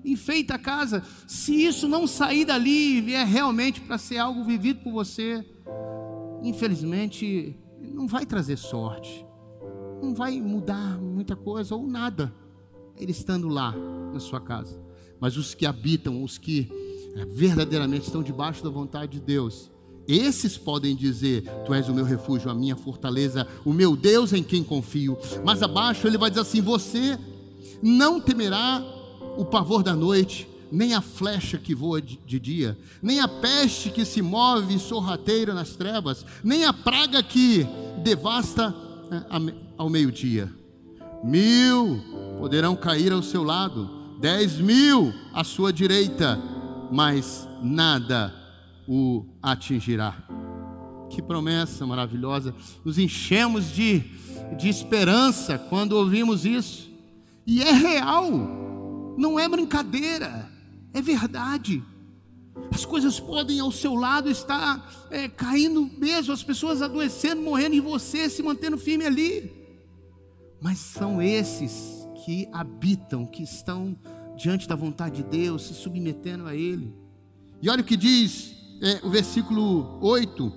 enfeita 0.03 0.55
a 0.55 0.59
casa. 0.59 1.03
Se 1.27 1.53
isso 1.53 1.87
não 1.87 2.07
sair 2.07 2.45
dali 2.45 2.97
e 2.97 3.01
vier 3.01 3.25
realmente 3.25 3.81
para 3.81 3.97
ser 3.97 4.17
algo 4.17 4.43
vivido 4.43 4.81
por 4.81 4.91
você, 4.91 5.45
infelizmente 6.43 7.57
não 7.81 8.07
vai 8.07 8.25
trazer 8.25 8.57
sorte, 8.57 9.25
não 10.01 10.13
vai 10.13 10.39
mudar 10.39 10.97
muita 10.99 11.35
coisa 11.35 11.75
ou 11.75 11.85
nada, 11.85 12.33
ele 12.97 13.11
estando 13.11 13.47
lá 13.47 13.73
na 14.13 14.19
sua 14.19 14.39
casa. 14.39 14.81
Mas 15.19 15.35
os 15.37 15.53
que 15.53 15.65
habitam, 15.65 16.23
os 16.23 16.37
que 16.37 16.69
é, 17.15 17.25
verdadeiramente 17.25 18.05
estão 18.05 18.23
debaixo 18.23 18.63
da 18.63 18.69
vontade 18.69 19.13
de 19.13 19.19
Deus, 19.19 19.71
esses 20.09 20.57
podem 20.57 20.95
dizer: 20.95 21.43
Tu 21.65 21.73
és 21.73 21.87
o 21.87 21.93
meu 21.93 22.03
refúgio, 22.03 22.49
a 22.49 22.55
minha 22.55 22.75
fortaleza, 22.75 23.45
o 23.63 23.71
meu 23.71 23.95
Deus 23.95 24.33
em 24.33 24.41
quem 24.41 24.63
confio. 24.63 25.15
Mas 25.45 25.61
abaixo 25.61 26.07
ele 26.07 26.17
vai 26.17 26.31
dizer 26.31 26.41
assim: 26.41 26.61
Você 26.61 27.19
não 27.79 28.19
temerá 28.19 28.83
o 29.37 29.45
pavor 29.45 29.83
da 29.83 29.95
noite, 29.95 30.49
nem 30.71 30.95
a 30.95 31.01
flecha 31.01 31.59
que 31.59 31.75
voa 31.75 32.01
de 32.01 32.39
dia, 32.39 32.75
nem 33.03 33.19
a 33.19 33.27
peste 33.27 33.91
que 33.91 34.03
se 34.03 34.19
move 34.21 34.79
sorrateira 34.79 35.53
nas 35.53 35.75
trevas, 35.75 36.25
nem 36.43 36.65
a 36.65 36.73
praga 36.73 37.21
que 37.21 37.67
devasta 38.03 38.75
é, 39.11 39.53
ao 39.77 39.89
meio-dia. 39.89 40.51
Mil 41.23 42.01
poderão 42.39 42.75
cair 42.75 43.11
ao 43.11 43.21
seu 43.21 43.43
lado, 43.43 44.17
dez 44.19 44.57
mil 44.57 45.13
à 45.33 45.43
sua 45.43 45.71
direita, 45.71 46.41
mas 46.91 47.47
nada 47.61 48.38
o 48.89 49.23
atingirá. 49.39 50.17
Que 51.11 51.21
promessa 51.21 51.85
maravilhosa! 51.85 52.55
Nos 52.83 52.97
enchemos 52.97 53.71
de, 53.71 53.99
de 54.57 54.67
esperança 54.67 55.59
quando 55.59 55.93
ouvimos 55.93 56.43
isso, 56.43 56.89
e 57.45 57.61
é 57.61 57.71
real, 57.71 58.31
não 59.15 59.39
é 59.39 59.47
brincadeira, 59.47 60.49
é 60.91 61.01
verdade. 61.01 61.83
As 62.71 62.83
coisas 62.83 63.19
podem 63.19 63.59
ao 63.59 63.71
seu 63.71 63.93
lado 63.93 64.29
estar 64.29 65.07
é, 65.11 65.27
caindo 65.27 65.89
mesmo, 65.97 66.33
as 66.33 66.43
pessoas 66.43 66.81
adoecendo, 66.81 67.41
morrendo, 67.41 67.75
e 67.75 67.79
você 67.79 68.27
se 68.27 68.41
mantendo 68.41 68.77
firme 68.77 69.05
ali. 69.05 69.51
Mas 70.59 70.79
são 70.79 71.21
esses 71.21 72.07
que 72.25 72.49
habitam, 72.51 73.25
que 73.25 73.43
estão 73.43 73.95
diante 74.35 74.67
da 74.67 74.75
vontade 74.75 75.17
de 75.17 75.23
Deus, 75.23 75.67
se 75.67 75.73
submetendo 75.73 76.47
a 76.47 76.55
Ele. 76.55 76.93
E 77.61 77.69
olha 77.69 77.81
o 77.81 77.85
que 77.85 77.95
diz 77.95 78.58
é, 78.81 79.05
o 79.05 79.09
versículo 79.09 79.99
8: 80.01 80.51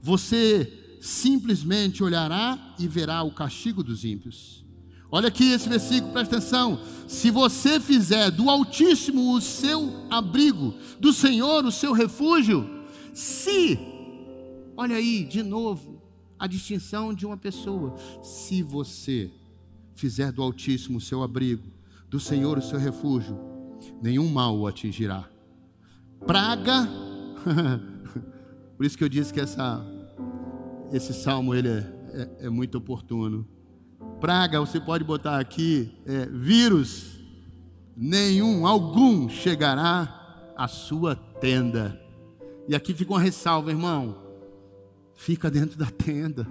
Você 0.00 0.98
simplesmente 1.00 2.02
olhará 2.02 2.74
e 2.78 2.88
verá 2.88 3.22
o 3.22 3.32
castigo 3.32 3.82
dos 3.82 4.04
ímpios. 4.04 4.64
Olha 5.10 5.28
aqui 5.28 5.52
esse 5.52 5.68
versículo, 5.68 6.12
presta 6.12 6.38
atenção. 6.38 6.80
Se 7.06 7.30
você 7.30 7.78
fizer 7.78 8.30
do 8.30 8.50
Altíssimo 8.50 9.34
o 9.34 9.40
seu 9.40 10.06
abrigo, 10.10 10.74
do 10.98 11.12
Senhor 11.12 11.64
o 11.64 11.70
seu 11.70 11.92
refúgio, 11.92 12.68
se, 13.12 13.78
olha 14.76 14.96
aí 14.96 15.24
de 15.24 15.42
novo, 15.42 16.02
a 16.36 16.48
distinção 16.48 17.14
de 17.14 17.24
uma 17.24 17.36
pessoa. 17.36 17.94
Se 18.22 18.62
você 18.62 19.30
fizer 19.94 20.32
do 20.32 20.42
Altíssimo 20.42 20.98
o 20.98 21.00
seu 21.00 21.22
abrigo, 21.22 21.70
do 22.08 22.18
Senhor 22.18 22.58
o 22.58 22.62
seu 22.62 22.78
refúgio, 22.78 23.38
nenhum 24.02 24.28
mal 24.28 24.58
o 24.58 24.66
atingirá 24.66 25.28
praga. 26.26 26.88
Por 28.76 28.84
isso 28.84 28.98
que 28.98 29.04
eu 29.04 29.08
disse 29.08 29.32
que 29.32 29.40
essa, 29.40 29.84
esse 30.92 31.12
salmo 31.12 31.54
ele 31.54 31.68
é, 31.68 31.86
é, 32.12 32.46
é 32.46 32.50
muito 32.50 32.78
oportuno. 32.78 33.46
Praga, 34.20 34.60
você 34.60 34.80
pode 34.80 35.04
botar 35.04 35.38
aqui, 35.38 35.92
é, 36.06 36.26
vírus, 36.26 37.20
nenhum, 37.96 38.66
algum 38.66 39.28
chegará 39.28 40.52
à 40.56 40.66
sua 40.66 41.14
tenda. 41.14 42.00
E 42.66 42.74
aqui 42.74 42.94
fica 42.94 43.12
uma 43.12 43.20
ressalva, 43.20 43.70
irmão. 43.70 44.22
Fica 45.14 45.50
dentro 45.50 45.78
da 45.78 45.86
tenda. 45.86 46.46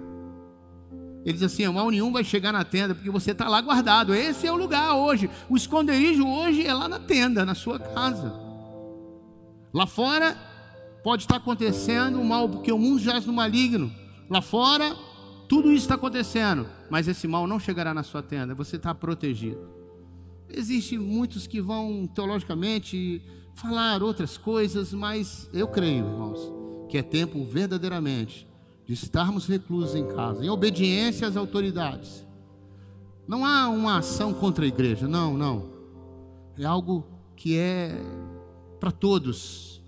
Ele 1.24 1.32
diz 1.32 1.42
assim: 1.42 1.66
mal 1.68 1.90
nenhum 1.90 2.12
vai 2.12 2.22
chegar 2.22 2.52
na 2.52 2.64
tenda, 2.64 2.94
porque 2.94 3.10
você 3.10 3.32
está 3.32 3.48
lá 3.48 3.60
guardado. 3.60 4.14
Esse 4.14 4.46
é 4.46 4.52
o 4.52 4.56
lugar 4.56 4.94
hoje. 4.94 5.28
O 5.48 5.56
esconderijo 5.56 6.26
hoje 6.26 6.66
é 6.66 6.72
lá 6.72 6.88
na 6.88 7.00
tenda, 7.00 7.44
na 7.44 7.54
sua 7.54 7.78
casa. 7.78 8.43
Lá 9.74 9.86
fora 9.86 10.36
pode 11.02 11.24
estar 11.24 11.36
acontecendo 11.36 12.20
o 12.20 12.24
mal, 12.24 12.48
porque 12.48 12.70
o 12.70 12.78
mundo 12.78 13.00
jaz 13.00 13.26
no 13.26 13.32
maligno. 13.32 13.92
Lá 14.30 14.40
fora 14.40 14.94
tudo 15.48 15.70
isso 15.70 15.84
está 15.84 15.96
acontecendo, 15.96 16.66
mas 16.88 17.08
esse 17.08 17.28
mal 17.28 17.46
não 17.46 17.58
chegará 17.58 17.92
na 17.92 18.02
sua 18.02 18.22
tenda, 18.22 18.54
você 18.54 18.76
está 18.76 18.94
protegido. 18.94 19.68
Existem 20.48 20.98
muitos 20.98 21.46
que 21.46 21.60
vão 21.60 22.06
teologicamente 22.06 23.20
falar 23.54 24.02
outras 24.02 24.38
coisas, 24.38 24.92
mas 24.94 25.50
eu 25.52 25.68
creio, 25.68 26.06
irmãos, 26.06 26.52
que 26.88 26.96
é 26.96 27.02
tempo 27.02 27.44
verdadeiramente 27.44 28.48
de 28.86 28.94
estarmos 28.94 29.46
reclusos 29.46 29.94
em 29.94 30.06
casa, 30.06 30.44
em 30.44 30.50
obediência 30.50 31.26
às 31.26 31.36
autoridades. 31.36 32.24
Não 33.26 33.44
há 33.44 33.68
uma 33.68 33.98
ação 33.98 34.32
contra 34.32 34.64
a 34.64 34.68
igreja, 34.68 35.08
não, 35.08 35.36
não. 35.36 35.70
É 36.58 36.64
algo 36.64 37.06
que 37.36 37.56
é 37.56 37.98
para 38.84 38.92
todos. 38.92 39.80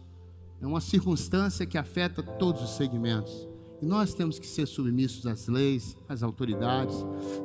É 0.59 0.67
uma 0.67 0.81
circunstância 0.81 1.67
que 1.67 1.77
afeta 1.77 2.23
todos 2.23 2.63
os 2.63 2.71
segmentos. 2.77 3.47
E 3.83 3.85
nós 3.85 4.15
temos 4.15 4.39
que 4.39 4.47
ser 4.47 4.65
submissos 4.65 5.27
às 5.27 5.49
leis, 5.49 5.99
às 6.09 6.23
autoridades. 6.23 6.97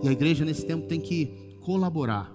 E 0.01 0.08
a 0.08 0.13
igreja 0.13 0.46
nesse 0.46 0.65
tempo 0.65 0.88
tem 0.88 1.01
que 1.01 1.58
colaborar 1.60 2.31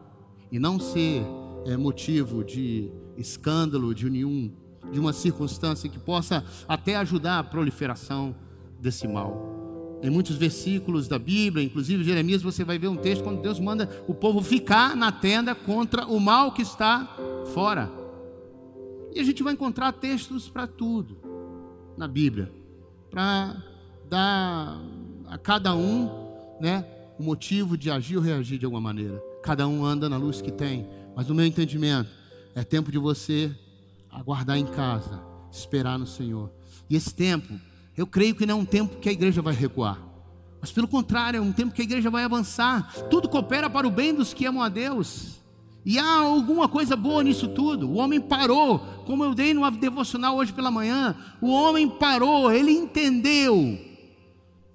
e 0.53 0.59
não 0.59 0.79
ser 0.79 1.25
é, 1.65 1.79
motivo 1.79 2.45
de 2.45 2.91
escândalo, 3.17 3.95
de 3.95 4.11
nenhum, 4.11 4.53
de 4.93 5.01
uma 5.01 5.15
circunstância 5.15 5.89
que 5.89 5.99
possa 5.99 6.45
até 6.69 6.97
ajudar 6.97 7.39
a 7.39 7.43
proliferação 7.43 8.37
desse 8.79 9.09
mal. 9.09 9.99
Em 10.03 10.11
muitos 10.11 10.37
versículos 10.37 11.09
da 11.09 11.19
Bíblia, 11.19 11.65
inclusive 11.65 12.05
Jeremias, 12.05 12.43
você 12.43 12.63
vai 12.65 12.79
ver 12.79 12.89
um 12.89 12.97
texto 12.97 13.25
quando 13.25 13.41
Deus 13.41 13.59
manda 13.59 13.89
o 14.07 14.13
povo 14.13 14.43
ficar 14.43 14.95
na 14.95 15.11
tenda 15.11 15.55
contra 15.55 16.05
o 16.05 16.21
mal 16.21 16.53
que 16.53 16.61
está 16.61 17.17
fora. 17.55 18.05
E 19.17 19.19
a 19.19 19.25
gente 19.25 19.43
vai 19.43 19.55
encontrar 19.55 19.93
textos 19.93 20.47
para 20.47 20.67
tudo 20.67 21.17
na 21.97 22.07
Bíblia, 22.07 22.53
para 23.11 23.57
dar 24.11 24.79
a 25.27 25.39
cada 25.39 25.75
um, 25.75 26.11
né, 26.61 26.85
o 27.19 27.23
motivo 27.23 27.79
de 27.79 27.91
agir 27.91 28.19
ou 28.19 28.23
reagir 28.23 28.59
de 28.59 28.67
alguma 28.67 28.83
maneira. 28.83 29.19
Cada 29.43 29.67
um 29.67 29.87
anda 29.87 30.07
na 30.07 30.19
luz 30.19 30.43
que 30.43 30.53
tem, 30.53 30.87
mas 31.17 31.29
no 31.29 31.35
meu 31.35 31.47
entendimento, 31.47 32.11
é 32.55 32.63
tempo 32.63 32.93
de 32.93 32.99
você 32.99 33.51
aguardar 34.11 34.59
em 34.59 34.67
casa, 34.67 35.19
esperar 35.51 35.99
no 35.99 36.07
Senhor. 36.07 36.53
E 36.91 36.95
esse 36.95 37.15
tempo, 37.15 37.59
eu 37.97 38.07
creio 38.07 38.35
que 38.35 38.45
não 38.45 38.59
é 38.59 38.61
um 38.61 38.67
tempo 38.67 38.99
que 38.99 39.09
a 39.09 39.13
igreja 39.13 39.41
vai 39.41 39.55
recuar. 39.55 39.99
Mas 40.61 40.71
pelo 40.73 40.87
contrário, 40.87 41.39
é 41.39 41.41
um 41.41 41.53
tempo 41.53 41.73
que 41.73 41.81
a 41.81 41.85
igreja 41.87 42.11
vai 42.11 42.25
avançar. 42.25 42.93
Tudo 43.09 43.31
coopera 43.31 43.71
para 43.71 43.89
o 43.89 43.91
bem 43.91 44.13
dos 44.13 44.35
que 44.35 44.45
amam 44.45 44.63
a 44.63 44.69
Deus. 44.69 45.37
E 45.87 46.01
há 46.01 46.17
alguma 46.19 46.69
coisa 46.69 46.97
boa 46.97 47.23
nisso 47.23 47.47
tudo. 47.47 47.89
O 47.89 47.95
homem 47.95 48.21
parou, 48.21 48.85
como 49.07 49.25
eu 49.25 49.35
dei 49.35 49.55
numa 49.55 49.71
devocional 49.71 50.37
hoje 50.37 50.53
pela 50.53 50.71
manhã. 50.71 51.17
O 51.41 51.49
homem 51.49 51.89
parou, 51.89 52.51
ele 52.53 52.73
entendeu 52.73 53.79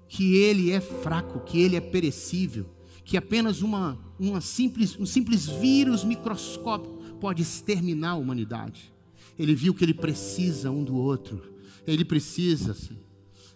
que 0.08 0.36
ele 0.36 0.72
é 0.72 0.80
fraco, 0.80 1.40
que 1.40 1.60
ele 1.60 1.76
é 1.76 1.80
perecível, 1.80 2.66
que 3.04 3.16
apenas 3.16 3.60
uma, 3.60 3.98
uma 4.18 4.40
simples, 4.40 4.98
um 4.98 5.06
simples 5.06 5.46
vírus 5.46 6.02
microscópico 6.02 6.98
pode 7.20 7.42
exterminar 7.42 8.12
a 8.12 8.16
humanidade. 8.16 8.92
Ele 9.38 9.54
viu 9.54 9.74
que 9.74 9.84
ele 9.84 9.94
precisa 9.94 10.70
um 10.70 10.82
do 10.82 10.96
outro. 10.96 11.52
Ele 11.86 12.04
precisa, 12.04 12.76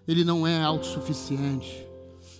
ele 0.07 0.25
não 0.25 0.47
é 0.47 0.63
autossuficiente. 0.63 1.86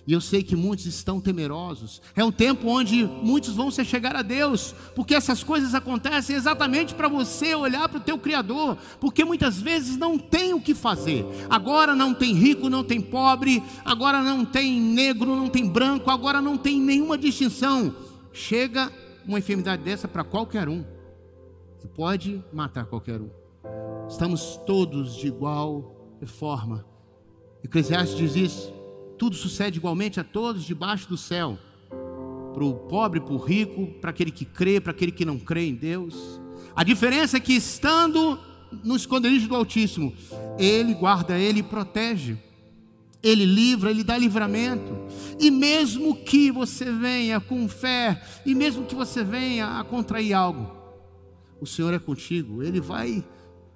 E 0.07 0.13
eu 0.13 0.21
sei 0.21 0.41
que 0.41 0.55
muitos 0.55 0.85
estão 0.85 1.19
temerosos. 1.19 2.01
É 2.15 2.23
um 2.23 2.31
tempo 2.31 2.69
onde 2.69 3.03
muitos 3.03 3.53
vão 3.53 3.69
se 3.69 3.83
chegar 3.83 4.15
a 4.15 4.21
Deus, 4.21 4.73
porque 4.95 5.13
essas 5.13 5.43
coisas 5.43 5.75
acontecem 5.75 6.33
exatamente 6.33 6.95
para 6.95 7.09
você 7.09 7.53
olhar 7.53 7.89
para 7.89 7.97
o 7.97 8.01
teu 8.01 8.17
Criador, 8.17 8.77
porque 9.01 9.25
muitas 9.25 9.59
vezes 9.59 9.97
não 9.97 10.17
tem 10.17 10.53
o 10.53 10.61
que 10.61 10.73
fazer. 10.73 11.25
Agora 11.49 11.93
não 11.93 12.13
tem 12.13 12.33
rico, 12.33 12.69
não 12.69 12.85
tem 12.85 13.01
pobre, 13.01 13.61
agora 13.83 14.23
não 14.23 14.45
tem 14.45 14.79
negro, 14.79 15.35
não 15.35 15.49
tem 15.49 15.67
branco, 15.67 16.09
agora 16.09 16.41
não 16.41 16.57
tem 16.57 16.79
nenhuma 16.79 17.17
distinção. 17.17 17.93
Chega 18.31 18.89
uma 19.27 19.39
enfermidade 19.39 19.83
dessa 19.83 20.07
para 20.07 20.23
qualquer 20.23 20.69
um 20.69 20.85
e 21.83 21.87
pode 21.87 22.41
matar 22.53 22.85
qualquer 22.85 23.19
um. 23.19 23.29
Estamos 24.07 24.55
todos 24.65 25.17
de 25.17 25.27
igual 25.27 26.17
forma. 26.25 26.85
Eclesiastes 27.61 28.17
diz 28.17 28.35
isso. 28.37 28.76
Tudo 29.17 29.35
sucede 29.35 29.77
igualmente 29.77 30.19
a 30.19 30.23
todos 30.23 30.63
debaixo 30.63 31.09
do 31.09 31.17
céu. 31.17 31.57
Para 32.53 32.63
o 32.63 32.73
pobre, 32.73 33.19
para 33.19 33.33
o 33.33 33.37
rico, 33.37 33.87
para 33.99 34.09
aquele 34.09 34.31
que 34.31 34.45
crê, 34.45 34.79
para 34.79 34.91
aquele 34.91 35.11
que 35.11 35.25
não 35.25 35.37
crê 35.37 35.67
em 35.67 35.75
Deus. 35.75 36.39
A 36.75 36.83
diferença 36.83 37.37
é 37.37 37.39
que 37.39 37.53
estando 37.53 38.39
no 38.83 38.95
esconderijo 38.95 39.47
do 39.47 39.55
Altíssimo, 39.55 40.13
Ele 40.57 40.93
guarda, 40.93 41.37
Ele 41.37 41.63
protege. 41.63 42.37
Ele 43.23 43.45
livra, 43.45 43.89
Ele 43.89 44.03
dá 44.03 44.17
livramento. 44.17 44.95
E 45.39 45.49
mesmo 45.49 46.15
que 46.15 46.51
você 46.51 46.91
venha 46.91 47.39
com 47.39 47.67
fé, 47.67 48.21
e 48.45 48.53
mesmo 48.53 48.85
que 48.85 48.95
você 48.95 49.23
venha 49.23 49.79
a 49.79 49.83
contrair 49.83 50.33
algo, 50.33 50.71
o 51.59 51.65
Senhor 51.65 51.93
é 51.93 51.99
contigo, 51.99 52.61
Ele 52.61 52.79
vai 52.79 53.23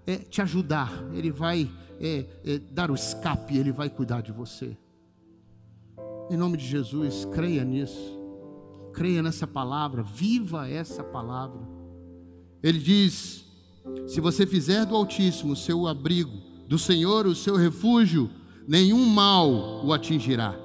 é, 0.06 0.18
te 0.18 0.42
ajudar, 0.42 0.92
Ele 1.14 1.32
vai 1.32 1.70
é, 2.00 2.26
é, 2.46 2.60
dar 2.72 2.92
o 2.92 2.96
escape, 2.96 3.58
Ele 3.58 3.72
vai 3.72 3.90
cuidar 3.90 4.22
de 4.22 4.32
você. 4.32 4.78
Em 6.32 6.38
nome 6.38 6.56
de 6.56 6.66
Jesus, 6.66 7.26
creia 7.26 7.66
nisso, 7.66 8.18
creia 8.94 9.22
nessa 9.22 9.46
palavra, 9.46 10.02
viva 10.02 10.66
essa 10.66 11.04
palavra. 11.04 11.60
Ele 12.64 12.80
diz: 12.80 13.44
se 14.08 14.22
você 14.22 14.48
fizer 14.48 14.86
do 14.86 14.96
Altíssimo 14.96 15.52
o 15.52 15.58
seu 15.58 15.86
abrigo, 15.86 16.32
do 16.70 16.80
Senhor 16.80 17.28
o 17.28 17.36
seu 17.36 17.58
refúgio, 17.58 18.30
nenhum 18.66 19.06
mal 19.08 19.86
o 19.86 19.92
atingirá, 19.92 20.58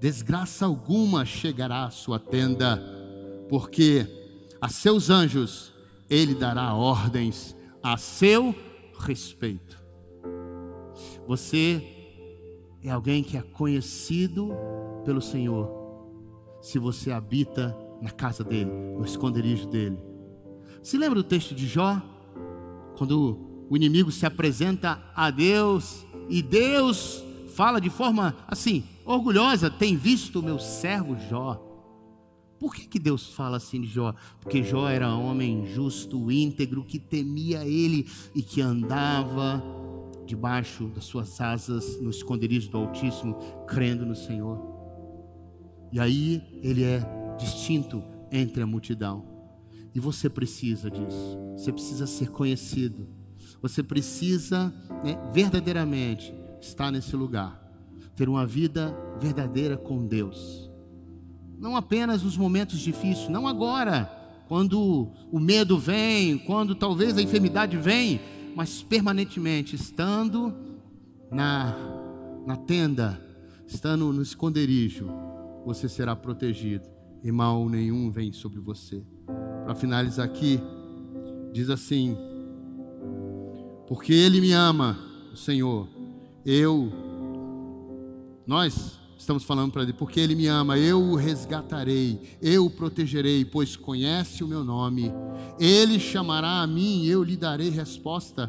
desgraça 0.00 0.66
alguma 0.66 1.24
chegará 1.24 1.84
à 1.84 1.90
sua 1.90 2.18
tenda, 2.18 2.82
porque 3.48 4.08
a 4.60 4.68
seus 4.68 5.08
anjos 5.08 5.72
ele 6.10 6.34
dará 6.34 6.74
ordens 6.74 7.54
a 7.80 7.96
seu 7.96 8.52
respeito. 8.98 9.80
Você 11.28 11.80
é 12.82 12.90
alguém 12.90 13.22
que 13.22 13.36
é 13.36 13.42
conhecido 13.42 14.52
pelo 15.06 15.22
Senhor, 15.22 15.70
se 16.60 16.80
você 16.80 17.12
habita 17.12 17.74
na 18.02 18.10
casa 18.10 18.42
dele, 18.42 18.70
no 18.98 19.04
esconderijo 19.04 19.68
dele. 19.68 19.96
Se 20.82 20.98
lembra 20.98 21.22
do 21.22 21.28
texto 21.28 21.54
de 21.54 21.66
Jó? 21.66 22.02
Quando 22.98 23.66
o 23.70 23.76
inimigo 23.76 24.10
se 24.10 24.26
apresenta 24.26 25.00
a 25.14 25.30
Deus 25.30 26.04
e 26.28 26.42
Deus 26.42 27.24
fala 27.54 27.80
de 27.80 27.88
forma 27.88 28.36
assim, 28.48 28.84
orgulhosa: 29.04 29.70
Tem 29.70 29.96
visto 29.96 30.40
o 30.40 30.42
meu 30.42 30.58
servo 30.58 31.16
Jó? 31.30 31.62
Por 32.58 32.74
que, 32.74 32.88
que 32.88 32.98
Deus 32.98 33.32
fala 33.32 33.58
assim 33.58 33.80
de 33.80 33.86
Jó? 33.86 34.12
Porque 34.40 34.64
Jó 34.64 34.88
era 34.88 35.14
homem 35.14 35.66
justo, 35.66 36.32
íntegro, 36.32 36.84
que 36.84 36.98
temia 36.98 37.64
Ele 37.64 38.08
e 38.34 38.42
que 38.42 38.60
andava 38.60 39.62
debaixo 40.26 40.88
das 40.88 41.04
suas 41.04 41.40
asas, 41.40 42.00
no 42.00 42.10
esconderijo 42.10 42.70
do 42.70 42.78
Altíssimo, 42.78 43.36
crendo 43.68 44.04
no 44.04 44.16
Senhor. 44.16 44.75
E 45.92 46.00
aí 46.00 46.42
ele 46.62 46.84
é 46.84 47.00
distinto 47.38 48.02
entre 48.30 48.62
a 48.62 48.66
multidão. 48.66 49.24
E 49.94 50.00
você 50.00 50.28
precisa 50.28 50.90
disso. 50.90 51.38
Você 51.56 51.72
precisa 51.72 52.06
ser 52.06 52.30
conhecido. 52.30 53.08
Você 53.62 53.82
precisa 53.82 54.72
né, 55.04 55.18
verdadeiramente 55.32 56.34
estar 56.60 56.90
nesse 56.90 57.14
lugar, 57.14 57.62
ter 58.14 58.28
uma 58.28 58.46
vida 58.46 58.94
verdadeira 59.20 59.76
com 59.76 60.06
Deus 60.06 60.66
não 61.58 61.76
apenas 61.76 62.22
nos 62.22 62.36
momentos 62.36 62.78
difíceis, 62.78 63.28
não 63.28 63.46
agora, 63.46 64.10
quando 64.48 65.10
o 65.32 65.40
medo 65.40 65.78
vem, 65.78 66.38
quando 66.38 66.74
talvez 66.74 67.16
a 67.16 67.22
enfermidade 67.22 67.76
vem, 67.76 68.20
mas 68.54 68.82
permanentemente, 68.82 69.74
estando 69.74 70.54
na, 71.30 71.74
na 72.46 72.56
tenda, 72.56 73.20
estando 73.66 74.12
no 74.12 74.22
esconderijo, 74.22 75.10
você 75.66 75.88
será 75.88 76.14
protegido 76.14 76.88
e 77.22 77.32
mal 77.32 77.68
nenhum 77.68 78.10
vem 78.10 78.32
sobre 78.32 78.60
você. 78.60 79.04
Para 79.64 79.74
finalizar 79.74 80.24
aqui, 80.24 80.60
diz 81.52 81.68
assim: 81.68 82.16
Porque 83.88 84.12
Ele 84.12 84.40
me 84.40 84.52
ama, 84.52 84.96
o 85.32 85.36
Senhor, 85.36 85.88
eu, 86.44 86.92
nós 88.46 88.96
Estamos 89.18 89.42
falando 89.42 89.72
para 89.72 89.82
ele, 89.82 89.92
porque 89.92 90.20
ele 90.20 90.36
me 90.36 90.46
ama, 90.46 90.78
eu 90.78 91.00
o 91.02 91.16
resgatarei, 91.16 92.36
eu 92.40 92.66
o 92.66 92.70
protegerei, 92.70 93.44
pois 93.44 93.74
conhece 93.74 94.44
o 94.44 94.46
meu 94.46 94.62
nome. 94.62 95.12
Ele 95.58 95.98
chamará 95.98 96.60
a 96.60 96.66
mim, 96.66 97.04
eu 97.06 97.24
lhe 97.24 97.36
darei 97.36 97.70
resposta. 97.70 98.48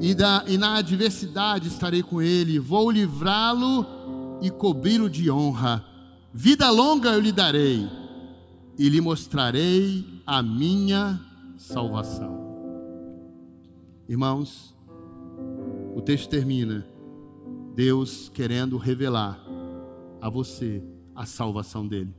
E, 0.00 0.12
da, 0.14 0.44
e 0.46 0.58
na 0.58 0.74
adversidade 0.74 1.68
estarei 1.68 2.02
com 2.02 2.20
ele, 2.20 2.58
vou 2.58 2.90
livrá-lo 2.90 3.86
e 4.42 4.50
cobri-lo 4.50 5.08
de 5.08 5.30
honra. 5.30 5.91
Vida 6.34 6.70
longa 6.70 7.10
eu 7.10 7.20
lhe 7.20 7.30
darei, 7.30 7.86
e 8.78 8.88
lhe 8.88 9.02
mostrarei 9.02 10.22
a 10.26 10.42
minha 10.42 11.20
salvação. 11.58 12.40
Irmãos, 14.08 14.74
o 15.94 16.00
texto 16.00 16.30
termina, 16.30 16.86
Deus 17.74 18.30
querendo 18.30 18.78
revelar 18.78 19.38
a 20.22 20.30
você 20.30 20.82
a 21.14 21.26
salvação 21.26 21.86
dele. 21.86 22.14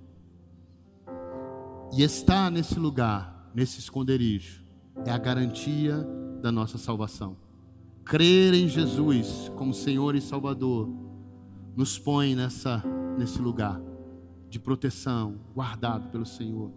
E 1.91 2.03
estar 2.03 2.51
nesse 2.51 2.77
lugar, 2.77 3.49
nesse 3.53 3.79
esconderijo, 3.79 4.63
é 5.05 5.11
a 5.11 5.17
garantia 5.17 6.07
da 6.39 6.51
nossa 6.51 6.77
salvação. 6.77 7.35
Crer 8.05 8.53
em 8.53 8.67
Jesus 8.67 9.51
como 9.55 9.73
Senhor 9.73 10.13
e 10.13 10.21
Salvador 10.21 10.87
nos 11.75 11.97
põe 11.97 12.35
nessa, 12.35 12.83
nesse 13.17 13.41
lugar 13.41 13.81
de 14.53 14.59
proteção, 14.59 15.39
guardado 15.55 16.11
pelo 16.11 16.27
Senhor. 16.27 16.71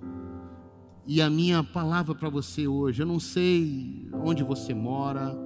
E 1.06 1.20
a 1.20 1.28
minha 1.28 1.62
palavra 1.62 2.14
para 2.14 2.30
você 2.30 2.66
hoje, 2.66 3.02
eu 3.02 3.06
não 3.06 3.20
sei 3.20 4.08
onde 4.24 4.42
você 4.42 4.72
mora, 4.72 5.36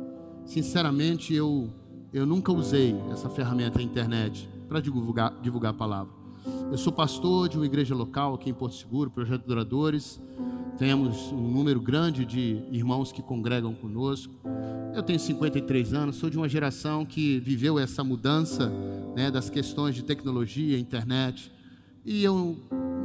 sinceramente 0.45 1.35
eu, 1.35 1.69
eu 2.13 2.25
nunca 2.25 2.53
usei 2.53 2.95
essa 3.11 3.29
ferramenta 3.29 3.81
a 3.81 3.83
internet 3.83 4.49
para 4.69 4.81
divulgar, 4.81 5.35
divulgar 5.43 5.73
a 5.73 5.75
palavra. 5.75 6.15
Eu 6.71 6.79
sou 6.79 6.93
pastor 6.93 7.49
de 7.49 7.57
uma 7.57 7.67
igreja 7.67 7.97
local 7.97 8.35
aqui 8.35 8.49
em 8.49 8.55
Porto 8.55 8.77
Seguro, 8.77 9.11
Projeto 9.11 9.45
Duradores. 9.45 10.23
Temos 10.79 11.33
um 11.33 11.51
número 11.51 11.81
grande 11.81 12.25
de 12.25 12.63
irmãos 12.71 13.11
que 13.11 13.21
congregam 13.23 13.75
conosco. 13.75 14.33
Eu 14.95 15.03
tenho 15.03 15.19
53 15.19 15.93
anos, 15.95 16.15
sou 16.15 16.31
de 16.31 16.37
uma 16.37 16.49
geração 16.49 17.05
que 17.05 17.41
viveu 17.41 17.77
essa 17.77 18.05
mudança 18.05 18.73
né, 19.17 19.33
das 19.33 19.51
questões 19.51 19.97
de 19.97 20.05
tecnologia, 20.05 20.79
internet, 20.79 21.53
e 22.05 22.23
eu 22.25 22.57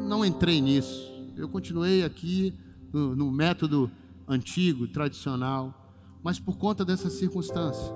não 0.08 0.25
entrei 0.25 0.62
nisso. 0.62 1.13
Eu 1.36 1.49
continuei 1.49 2.03
aqui 2.03 2.53
no, 2.93 3.15
no 3.15 3.31
método 3.31 3.91
antigo, 4.27 4.88
tradicional, 4.88 5.93
mas 6.23 6.39
por 6.39 6.58
conta 6.58 6.84
dessa 6.84 7.10
circunstância, 7.10 7.93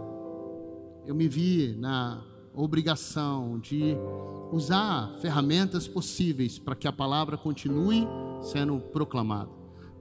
eu 1.06 1.16
me 1.16 1.28
vi 1.28 1.76
na 1.78 2.22
obrigação 2.54 3.60
de 3.60 3.96
usar 4.52 5.12
ferramentas 5.22 5.88
possíveis 5.88 6.60
para 6.60 6.76
que 6.76 6.88
a 6.88 6.92
palavra 6.92 7.38
continue 7.38 8.08
sendo 8.42 8.80
proclamada. 8.80 9.50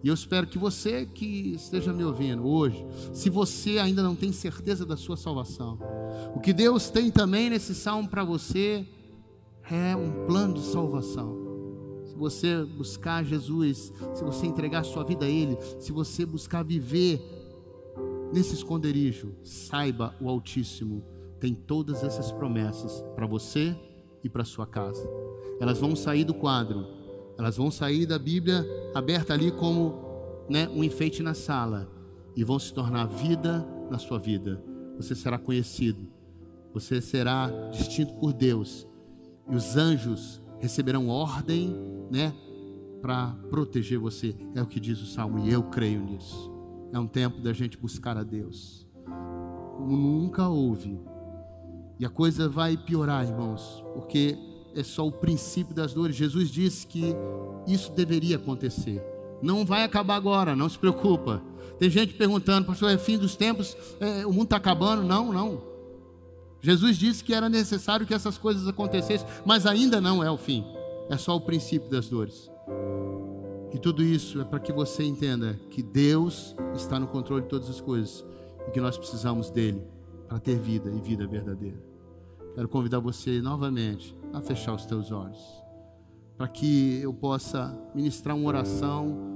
E 0.03 0.09
eu 0.09 0.15
espero 0.15 0.47
que 0.47 0.59
você 0.59 1.07
que 1.07 1.55
esteja 1.55 1.93
me 1.93 2.05
ouvindo 2.05 2.47
hoje, 2.47 2.87
se 3.13 3.29
você 3.29 3.79
ainda 3.79 4.03
não 4.03 4.15
tem 4.15 4.33
certeza 4.33 4.87
da 4.87 4.97
sua 4.97 5.17
salvação, 5.17 5.79
o 6.35 6.41
que 6.41 6.53
Deus 6.53 6.89
tem 6.89 7.11
também 7.11 7.51
nesse 7.51 7.75
salmo 7.75 8.09
para 8.09 8.23
você 8.23 8.87
é 9.75 9.97
um 9.97 10.27
plano 10.27 10.55
de 10.55 10.63
salvação. 10.63 11.37
Se 12.07 12.15
você 12.15 12.65
buscar 12.65 13.25
Jesus, 13.25 13.93
se 14.15 14.25
você 14.25 14.47
entregar 14.47 14.85
sua 14.85 15.05
vida 15.05 15.27
a 15.27 15.29
Ele, 15.29 15.57
se 15.79 15.93
você 15.93 16.25
buscar 16.25 16.63
viver 16.63 17.21
nesse 18.33 18.55
esconderijo, 18.55 19.35
saiba 19.43 20.15
o 20.21 20.29
Altíssimo 20.29 21.03
tem 21.41 21.55
todas 21.55 22.03
essas 22.03 22.33
promessas 22.33 23.05
para 23.15 23.27
você 23.27 23.77
e 24.23 24.29
para 24.29 24.45
sua 24.45 24.67
casa. 24.67 25.09
Elas 25.61 25.79
vão 25.79 25.95
sair 25.95 26.25
do 26.25 26.35
quadro, 26.35 26.87
elas 27.39 27.57
vão 27.57 27.71
sair 27.71 28.07
da 28.07 28.19
Bíblia 28.19 28.67
aberta 28.95 29.35
ali 29.35 29.51
como 29.53 29.95
né, 30.49 30.69
um 30.69 30.83
enfeite 30.83 31.23
na 31.23 31.35
sala 31.35 31.89
e 32.35 32.43
vão 32.43 32.59
se 32.59 32.73
tornar 32.73 33.07
vida 33.07 33.67
na 33.91 33.99
sua 33.99 34.19
vida. 34.19 34.63
Você 34.97 35.15
será 35.15 35.39
conhecido, 35.39 36.09
você 36.75 37.01
será 37.01 37.49
distinto 37.71 38.15
por 38.15 38.33
Deus 38.33 38.88
e 39.51 39.55
os 39.55 39.77
anjos 39.77 40.41
receberão 40.59 41.09
ordem, 41.09 41.75
né, 42.11 42.35
para 43.01 43.37
proteger 43.49 43.99
você. 43.99 44.37
É 44.55 44.63
o 44.63 44.67
que 44.67 44.81
diz 44.81 45.01
o 45.01 45.07
salmo 45.07 45.39
e 45.39 45.53
eu 45.53 45.63
creio 45.65 46.01
nisso. 46.01 46.53
É 46.93 46.99
um 46.99 47.07
tempo 47.07 47.41
da 47.41 47.53
gente 47.53 47.77
buscar 47.77 48.17
a 48.17 48.23
Deus 48.23 48.89
como 49.79 49.97
nunca 49.97 50.49
houve 50.49 51.01
e 52.01 52.05
a 52.05 52.09
coisa 52.09 52.49
vai 52.49 52.77
piorar, 52.77 53.27
irmãos, 53.27 53.83
porque 53.95 54.37
é 54.75 54.83
só 54.83 55.07
o 55.07 55.13
princípio 55.13 55.75
das 55.75 55.95
dores. 55.95 56.15
Jesus 56.15 56.51
disse 56.51 56.87
que 56.87 57.15
isso 57.67 57.93
deveria 57.93 58.37
acontecer. 58.37 59.03
Não 59.43 59.65
vai 59.65 59.85
acabar 59.85 60.17
agora, 60.17 60.55
não 60.55 60.69
se 60.69 60.79
preocupa. 60.79 61.43
Tem 61.79 61.89
gente 61.89 62.15
perguntando, 62.15 62.67
pastor, 62.67 62.91
é 62.91 62.99
fim 62.99 63.17
dos 63.17 63.37
tempos, 63.37 63.77
é, 64.01 64.27
o 64.27 64.33
mundo 64.33 64.45
está 64.45 64.57
acabando? 64.57 65.03
Não, 65.03 65.33
não. 65.33 65.63
Jesus 66.69 66.99
disse 66.99 67.25
que 67.25 67.33
era 67.33 67.49
necessário 67.49 68.07
que 68.07 68.13
essas 68.13 68.37
coisas 68.37 68.69
acontecessem, 68.69 69.27
mas 69.43 69.65
ainda 69.65 70.03
não 70.03 70.23
é 70.23 70.31
o 70.31 70.37
fim. 70.37 70.67
É 71.09 71.17
só 71.17 71.35
o 71.35 71.41
princípio 71.41 71.89
das 71.89 72.11
dores. 72.11 72.51
E 73.73 73.79
tudo 73.79 74.03
isso 74.03 74.39
é 74.39 74.45
para 74.45 74.61
que 74.61 74.71
você 74.71 75.03
entenda 75.03 75.59
que 75.71 75.83
Deus 75.83 76.55
está 76.75 77.01
no 77.01 77.07
controle 77.07 77.45
de 77.45 77.49
todas 77.49 77.71
as 77.71 77.81
coisas 77.81 78.23
e 78.67 78.71
que 78.71 78.83
nós 78.83 78.99
precisamos 78.99 79.51
dele 79.51 79.83
para 80.29 80.39
ter 80.39 80.59
vida 80.59 80.91
e 80.91 81.01
vida 81.01 81.27
verdadeira. 81.27 81.83
Quero 82.55 82.69
convidar 82.69 82.99
você 82.99 83.41
novamente 83.41 84.15
a 84.35 84.43
fechar 84.43 84.75
os 84.75 84.85
teus 84.85 85.11
olhos, 85.11 85.41
para 86.37 86.49
que 86.49 87.01
eu 87.01 87.15
possa 87.15 87.75
ministrar 87.95 88.37
uma 88.37 88.47
oração 88.47 89.28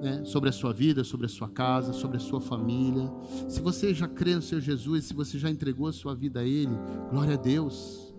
né, 0.00 0.22
sobre 0.24 0.48
a 0.48 0.52
sua 0.52 0.72
vida, 0.72 1.02
sobre 1.04 1.26
a 1.26 1.28
sua 1.28 1.48
casa, 1.48 1.92
sobre 1.92 2.16
a 2.16 2.20
sua 2.20 2.40
família. 2.40 3.10
Se 3.48 3.60
você 3.60 3.92
já 3.92 4.06
crê 4.06 4.34
no 4.34 4.42
Senhor 4.42 4.60
Jesus, 4.60 5.06
se 5.06 5.14
você 5.14 5.38
já 5.38 5.50
entregou 5.50 5.88
a 5.88 5.92
sua 5.92 6.14
vida 6.14 6.40
a 6.40 6.44
Ele, 6.44 6.76
glória 7.10 7.34
a 7.34 7.36
Deus. 7.36 8.14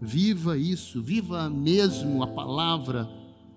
Viva 0.00 0.56
isso, 0.56 1.02
viva 1.02 1.48
mesmo 1.48 2.22
a 2.22 2.26
palavra 2.26 3.08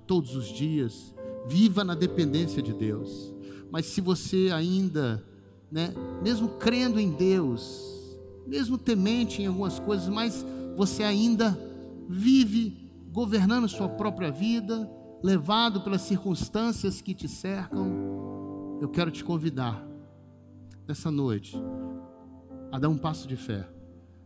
todos 0.05 0.35
os 0.35 0.47
dias, 0.47 1.13
viva 1.45 1.83
na 1.83 1.93
dependência 1.93 2.61
de 2.61 2.73
Deus. 2.73 3.33
Mas 3.69 3.85
se 3.87 3.99
você 3.99 4.49
ainda, 4.53 5.23
né, 5.71 5.93
mesmo 6.23 6.47
crendo 6.49 6.99
em 6.99 7.11
Deus, 7.11 8.17
mesmo 8.45 8.77
temente 8.77 9.41
em 9.41 9.47
algumas 9.47 9.77
coisas, 9.79 10.07
mas 10.07 10.45
você 10.77 11.03
ainda 11.03 11.57
vive 12.07 12.87
governando 13.11 13.67
sua 13.67 13.89
própria 13.89 14.31
vida, 14.31 14.89
levado 15.23 15.81
pelas 15.81 16.01
circunstâncias 16.01 17.01
que 17.01 17.13
te 17.13 17.27
cercam, 17.27 18.77
eu 18.81 18.89
quero 18.89 19.11
te 19.11 19.23
convidar 19.23 19.85
nessa 20.87 21.09
noite 21.11 21.55
a 22.71 22.79
dar 22.79 22.89
um 22.89 22.97
passo 22.97 23.27
de 23.27 23.35
fé, 23.35 23.67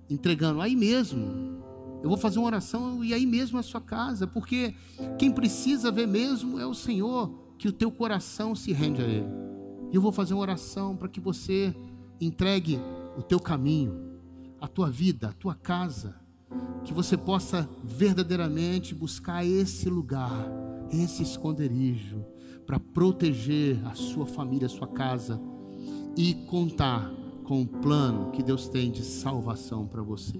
entregando 0.09 0.61
aí 0.61 0.75
mesmo. 0.75 1.61
Eu 2.03 2.09
vou 2.09 2.17
fazer 2.17 2.39
uma 2.39 2.47
oração 2.47 3.03
e 3.03 3.13
aí 3.13 3.25
mesmo 3.25 3.57
na 3.57 3.63
sua 3.63 3.79
casa, 3.79 4.25
porque 4.25 4.73
quem 5.17 5.31
precisa 5.31 5.91
ver 5.91 6.07
mesmo 6.07 6.59
é 6.59 6.65
o 6.65 6.73
Senhor, 6.73 7.31
que 7.57 7.67
o 7.67 7.71
teu 7.71 7.91
coração 7.91 8.55
se 8.55 8.73
rende 8.73 9.01
a 9.01 9.05
Ele. 9.05 9.27
E 9.91 9.95
eu 9.95 10.01
vou 10.01 10.11
fazer 10.11 10.33
uma 10.33 10.41
oração 10.41 10.95
para 10.95 11.07
que 11.07 11.19
você 11.19 11.75
entregue 12.19 12.79
o 13.17 13.21
teu 13.21 13.39
caminho, 13.39 14.19
a 14.59 14.67
tua 14.67 14.89
vida, 14.89 15.29
a 15.29 15.33
tua 15.33 15.53
casa, 15.53 16.15
que 16.83 16.93
você 16.93 17.15
possa 17.15 17.69
verdadeiramente 17.83 18.95
buscar 18.95 19.45
esse 19.45 19.89
lugar, 19.89 20.49
esse 20.91 21.23
esconderijo, 21.23 22.25
para 22.65 22.79
proteger 22.79 23.85
a 23.87 23.93
sua 23.93 24.25
família, 24.25 24.67
a 24.67 24.69
sua 24.69 24.87
casa 24.87 25.41
e 26.15 26.33
contar 26.33 27.11
com 27.43 27.61
o 27.61 27.67
plano 27.67 28.31
que 28.31 28.43
Deus 28.43 28.67
tem 28.69 28.91
de 28.91 29.03
salvação 29.03 29.87
para 29.87 30.01
você 30.01 30.39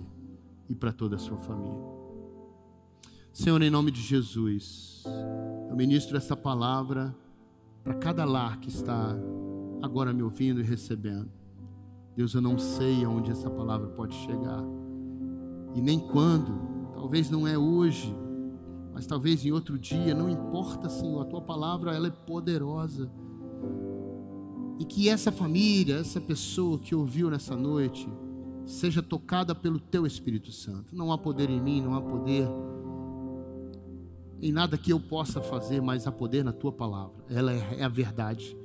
e 0.70 0.76
para 0.76 0.94
toda 0.94 1.16
a 1.16 1.20
sua 1.20 1.38
família. 1.38 1.84
Senhor, 3.34 3.62
em 3.62 3.70
nome 3.70 3.92
de 3.92 4.02
Jesus, 4.02 5.04
eu 5.70 5.76
ministro 5.76 6.16
essa 6.16 6.36
palavra 6.36 7.16
para 7.84 7.94
cada 7.96 8.24
lar 8.24 8.60
que 8.60 8.70
está 8.70 9.16
agora 9.82 10.14
me 10.14 10.22
ouvindo 10.22 10.62
e 10.62 10.64
recebendo. 10.64 11.30
Deus, 12.16 12.34
eu 12.34 12.42
não 12.42 12.58
sei 12.58 13.04
aonde 13.04 13.32
essa 13.32 13.50
palavra 13.50 13.88
pode 13.88 14.14
chegar. 14.16 14.64
E 15.74 15.82
nem 15.82 16.00
quando. 16.00 16.70
Talvez 16.94 17.30
não 17.30 17.48
é 17.48 17.58
hoje, 17.58 18.14
mas 18.94 19.06
talvez 19.06 19.46
em 19.46 19.52
outro 19.52 19.78
dia, 19.80 20.14
não 20.14 20.30
importa, 20.30 20.90
Senhor, 20.90 21.22
a 21.22 21.26
tua 21.26 21.42
palavra 21.42 21.96
ela 21.96 22.08
é 22.08 22.12
poderosa. 22.12 23.12
E 24.80 24.86
que 24.86 25.10
essa 25.10 25.32
família, 25.32 25.98
essa 25.98 26.20
pessoa 26.20 26.80
que 26.80 26.96
ouviu 26.96 27.30
nessa 27.30 27.56
noite, 27.56 28.10
seja 28.66 29.02
tocada 29.02 29.54
pelo 29.54 29.80
teu 29.80 30.06
Espírito 30.06 30.52
Santo. 30.52 30.96
Não 30.96 31.12
há 31.12 31.18
poder 31.18 31.50
em 31.50 31.62
mim, 31.62 31.82
não 31.82 31.94
há 31.96 32.02
poder 32.02 32.48
em 34.42 34.52
nada 34.52 34.78
que 34.78 34.92
eu 34.92 35.00
possa 35.00 35.40
fazer, 35.40 35.82
mas 35.82 36.08
há 36.08 36.12
poder 36.12 36.44
na 36.44 36.52
tua 36.52 36.72
palavra. 36.72 37.24
Ela 37.30 37.54
é 37.54 37.84
a 37.84 37.88
verdade 37.88 38.58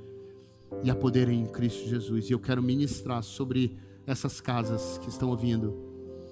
e 0.82 0.90
há 0.90 0.94
poder 0.94 1.28
em 1.28 1.44
Cristo 1.46 1.86
Jesus. 1.86 2.30
E 2.30 2.32
eu 2.32 2.40
quero 2.40 2.62
ministrar 2.62 3.22
sobre 3.22 3.76
essas 4.06 4.40
casas 4.40 4.98
que 4.98 5.08
estão 5.08 5.28
ouvindo, 5.28 5.76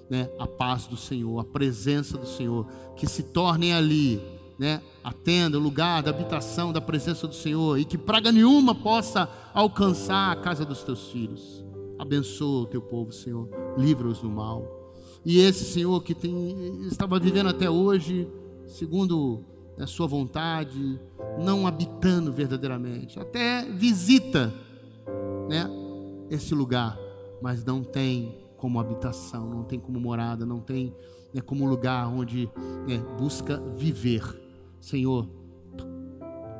né, 0.09 0.29
a 0.39 0.47
paz 0.47 0.87
do 0.87 0.97
Senhor, 0.97 1.39
a 1.39 1.43
presença 1.43 2.17
do 2.17 2.27
Senhor, 2.27 2.67
que 2.95 3.07
se 3.07 3.23
tornem 3.23 3.73
ali, 3.73 4.21
né, 4.57 4.81
a 5.03 5.11
tenda, 5.11 5.57
o 5.57 5.61
lugar 5.61 6.03
da 6.03 6.11
habitação 6.11 6.71
da 6.71 6.79
presença 6.79 7.27
do 7.27 7.35
Senhor 7.35 7.79
e 7.79 7.85
que 7.85 7.97
praga 7.97 8.31
nenhuma 8.31 8.73
possa 8.73 9.29
alcançar 9.53 10.31
a 10.31 10.35
casa 10.35 10.65
dos 10.65 10.83
teus 10.83 11.09
filhos. 11.09 11.63
Abençoa 11.97 12.63
o 12.63 12.65
teu 12.65 12.81
povo, 12.81 13.11
Senhor, 13.11 13.49
livra-os 13.77 14.19
do 14.19 14.29
mal. 14.29 14.93
E 15.25 15.39
esse 15.39 15.65
Senhor 15.65 16.01
que 16.03 16.13
tem, 16.13 16.85
estava 16.87 17.19
vivendo 17.19 17.47
até 17.47 17.69
hoje, 17.69 18.27
segundo 18.67 19.43
a 19.77 19.87
sua 19.87 20.07
vontade, 20.07 20.99
não 21.39 21.65
habitando 21.65 22.31
verdadeiramente. 22.31 23.19
Até 23.19 23.65
visita, 23.65 24.53
né, 25.49 25.69
esse 26.29 26.53
lugar, 26.53 26.97
mas 27.41 27.63
não 27.65 27.83
tem 27.83 28.44
como 28.65 28.79
habitação, 28.79 29.47
não 29.47 29.63
tem 29.63 29.79
como 29.79 29.99
morada, 29.99 30.43
não 30.43 30.59
tem 30.59 30.91
né, 31.31 31.39
como 31.39 31.67
lugar 31.67 32.07
onde 32.07 32.49
né, 32.87 32.97
busca 33.15 33.61
viver. 33.77 34.23
Senhor, 34.81 35.29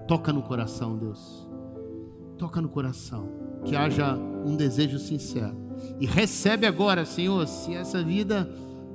toca 0.07 0.31
no 0.31 0.43
coração, 0.43 0.99
Deus. 0.99 1.49
Toca 2.37 2.61
no 2.61 2.69
coração. 2.69 3.27
Que 3.63 3.75
haja 3.75 4.15
um 4.15 4.55
desejo 4.55 4.99
sincero. 4.99 5.57
E 5.99 6.05
recebe 6.05 6.67
agora, 6.67 7.05
Senhor, 7.05 7.47
se 7.47 7.73
essa 7.73 8.03
vida 8.03 8.47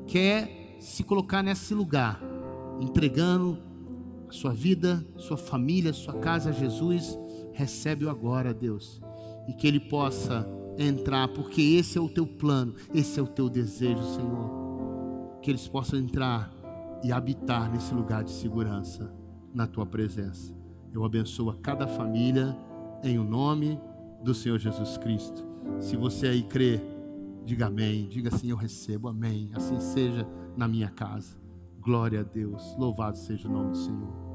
quer 0.07 0.77
se 0.79 1.03
colocar 1.03 1.43
nesse 1.43 1.75
lugar, 1.75 2.23
entregando 2.81 3.59
a 4.29 4.33
sua 4.33 4.53
vida, 4.53 5.05
sua 5.17 5.37
família, 5.37 5.93
sua 5.93 6.15
casa 6.15 6.51
a 6.51 6.53
Jesus, 6.53 7.19
recebe-o 7.55 8.09
agora, 8.09 8.55
Deus. 8.55 9.03
E 9.49 9.53
que 9.53 9.67
ele 9.67 9.81
possa 9.81 10.47
entrar, 10.79 11.29
porque 11.29 11.61
esse 11.61 11.99
é 11.99 12.01
o 12.01 12.09
teu 12.09 12.27
plano, 12.27 12.75
esse 12.95 13.19
é 13.19 13.23
o 13.23 13.27
teu 13.27 13.49
desejo, 13.49 14.03
Senhor 14.15 14.61
que 15.41 15.51
eles 15.51 15.67
possam 15.67 15.99
entrar 15.99 16.53
e 17.03 17.13
habitar 17.13 17.71
nesse 17.71 17.95
lugar 17.95 18.23
de 18.23 18.31
segurança 18.31 19.13
na 19.55 19.67
tua 19.67 19.87
presença. 19.87 20.55
Eu 20.93 21.05
abençoo 21.05 21.51
a 21.51 21.57
cada 21.57 21.87
família 21.87 22.57
em 23.03 23.19
o 23.19 23.25
nome 23.25 23.81
do 24.23 24.35
Senhor 24.35 24.59
Jesus 24.59 24.99
Cristo. 24.99 25.45
Se 25.81 25.97
você 25.97 26.29
aí 26.29 26.43
crê, 26.43 26.81
diga 27.45 27.67
amém. 27.67 28.09
Diga 28.09 28.29
assim: 28.35 28.51
Eu 28.51 28.57
recebo, 28.57 29.09
amém. 29.09 29.51
Assim 29.55 29.81
seja 29.81 30.27
na 30.57 30.69
minha 30.69 30.91
casa. 30.91 31.39
Glória 31.81 32.21
a 32.21 32.23
Deus. 32.23 32.77
Louvado 32.77 33.17
seja 33.17 33.49
o 33.49 33.53
nome 33.53 33.71
do 33.71 33.79
Senhor. 33.79 34.30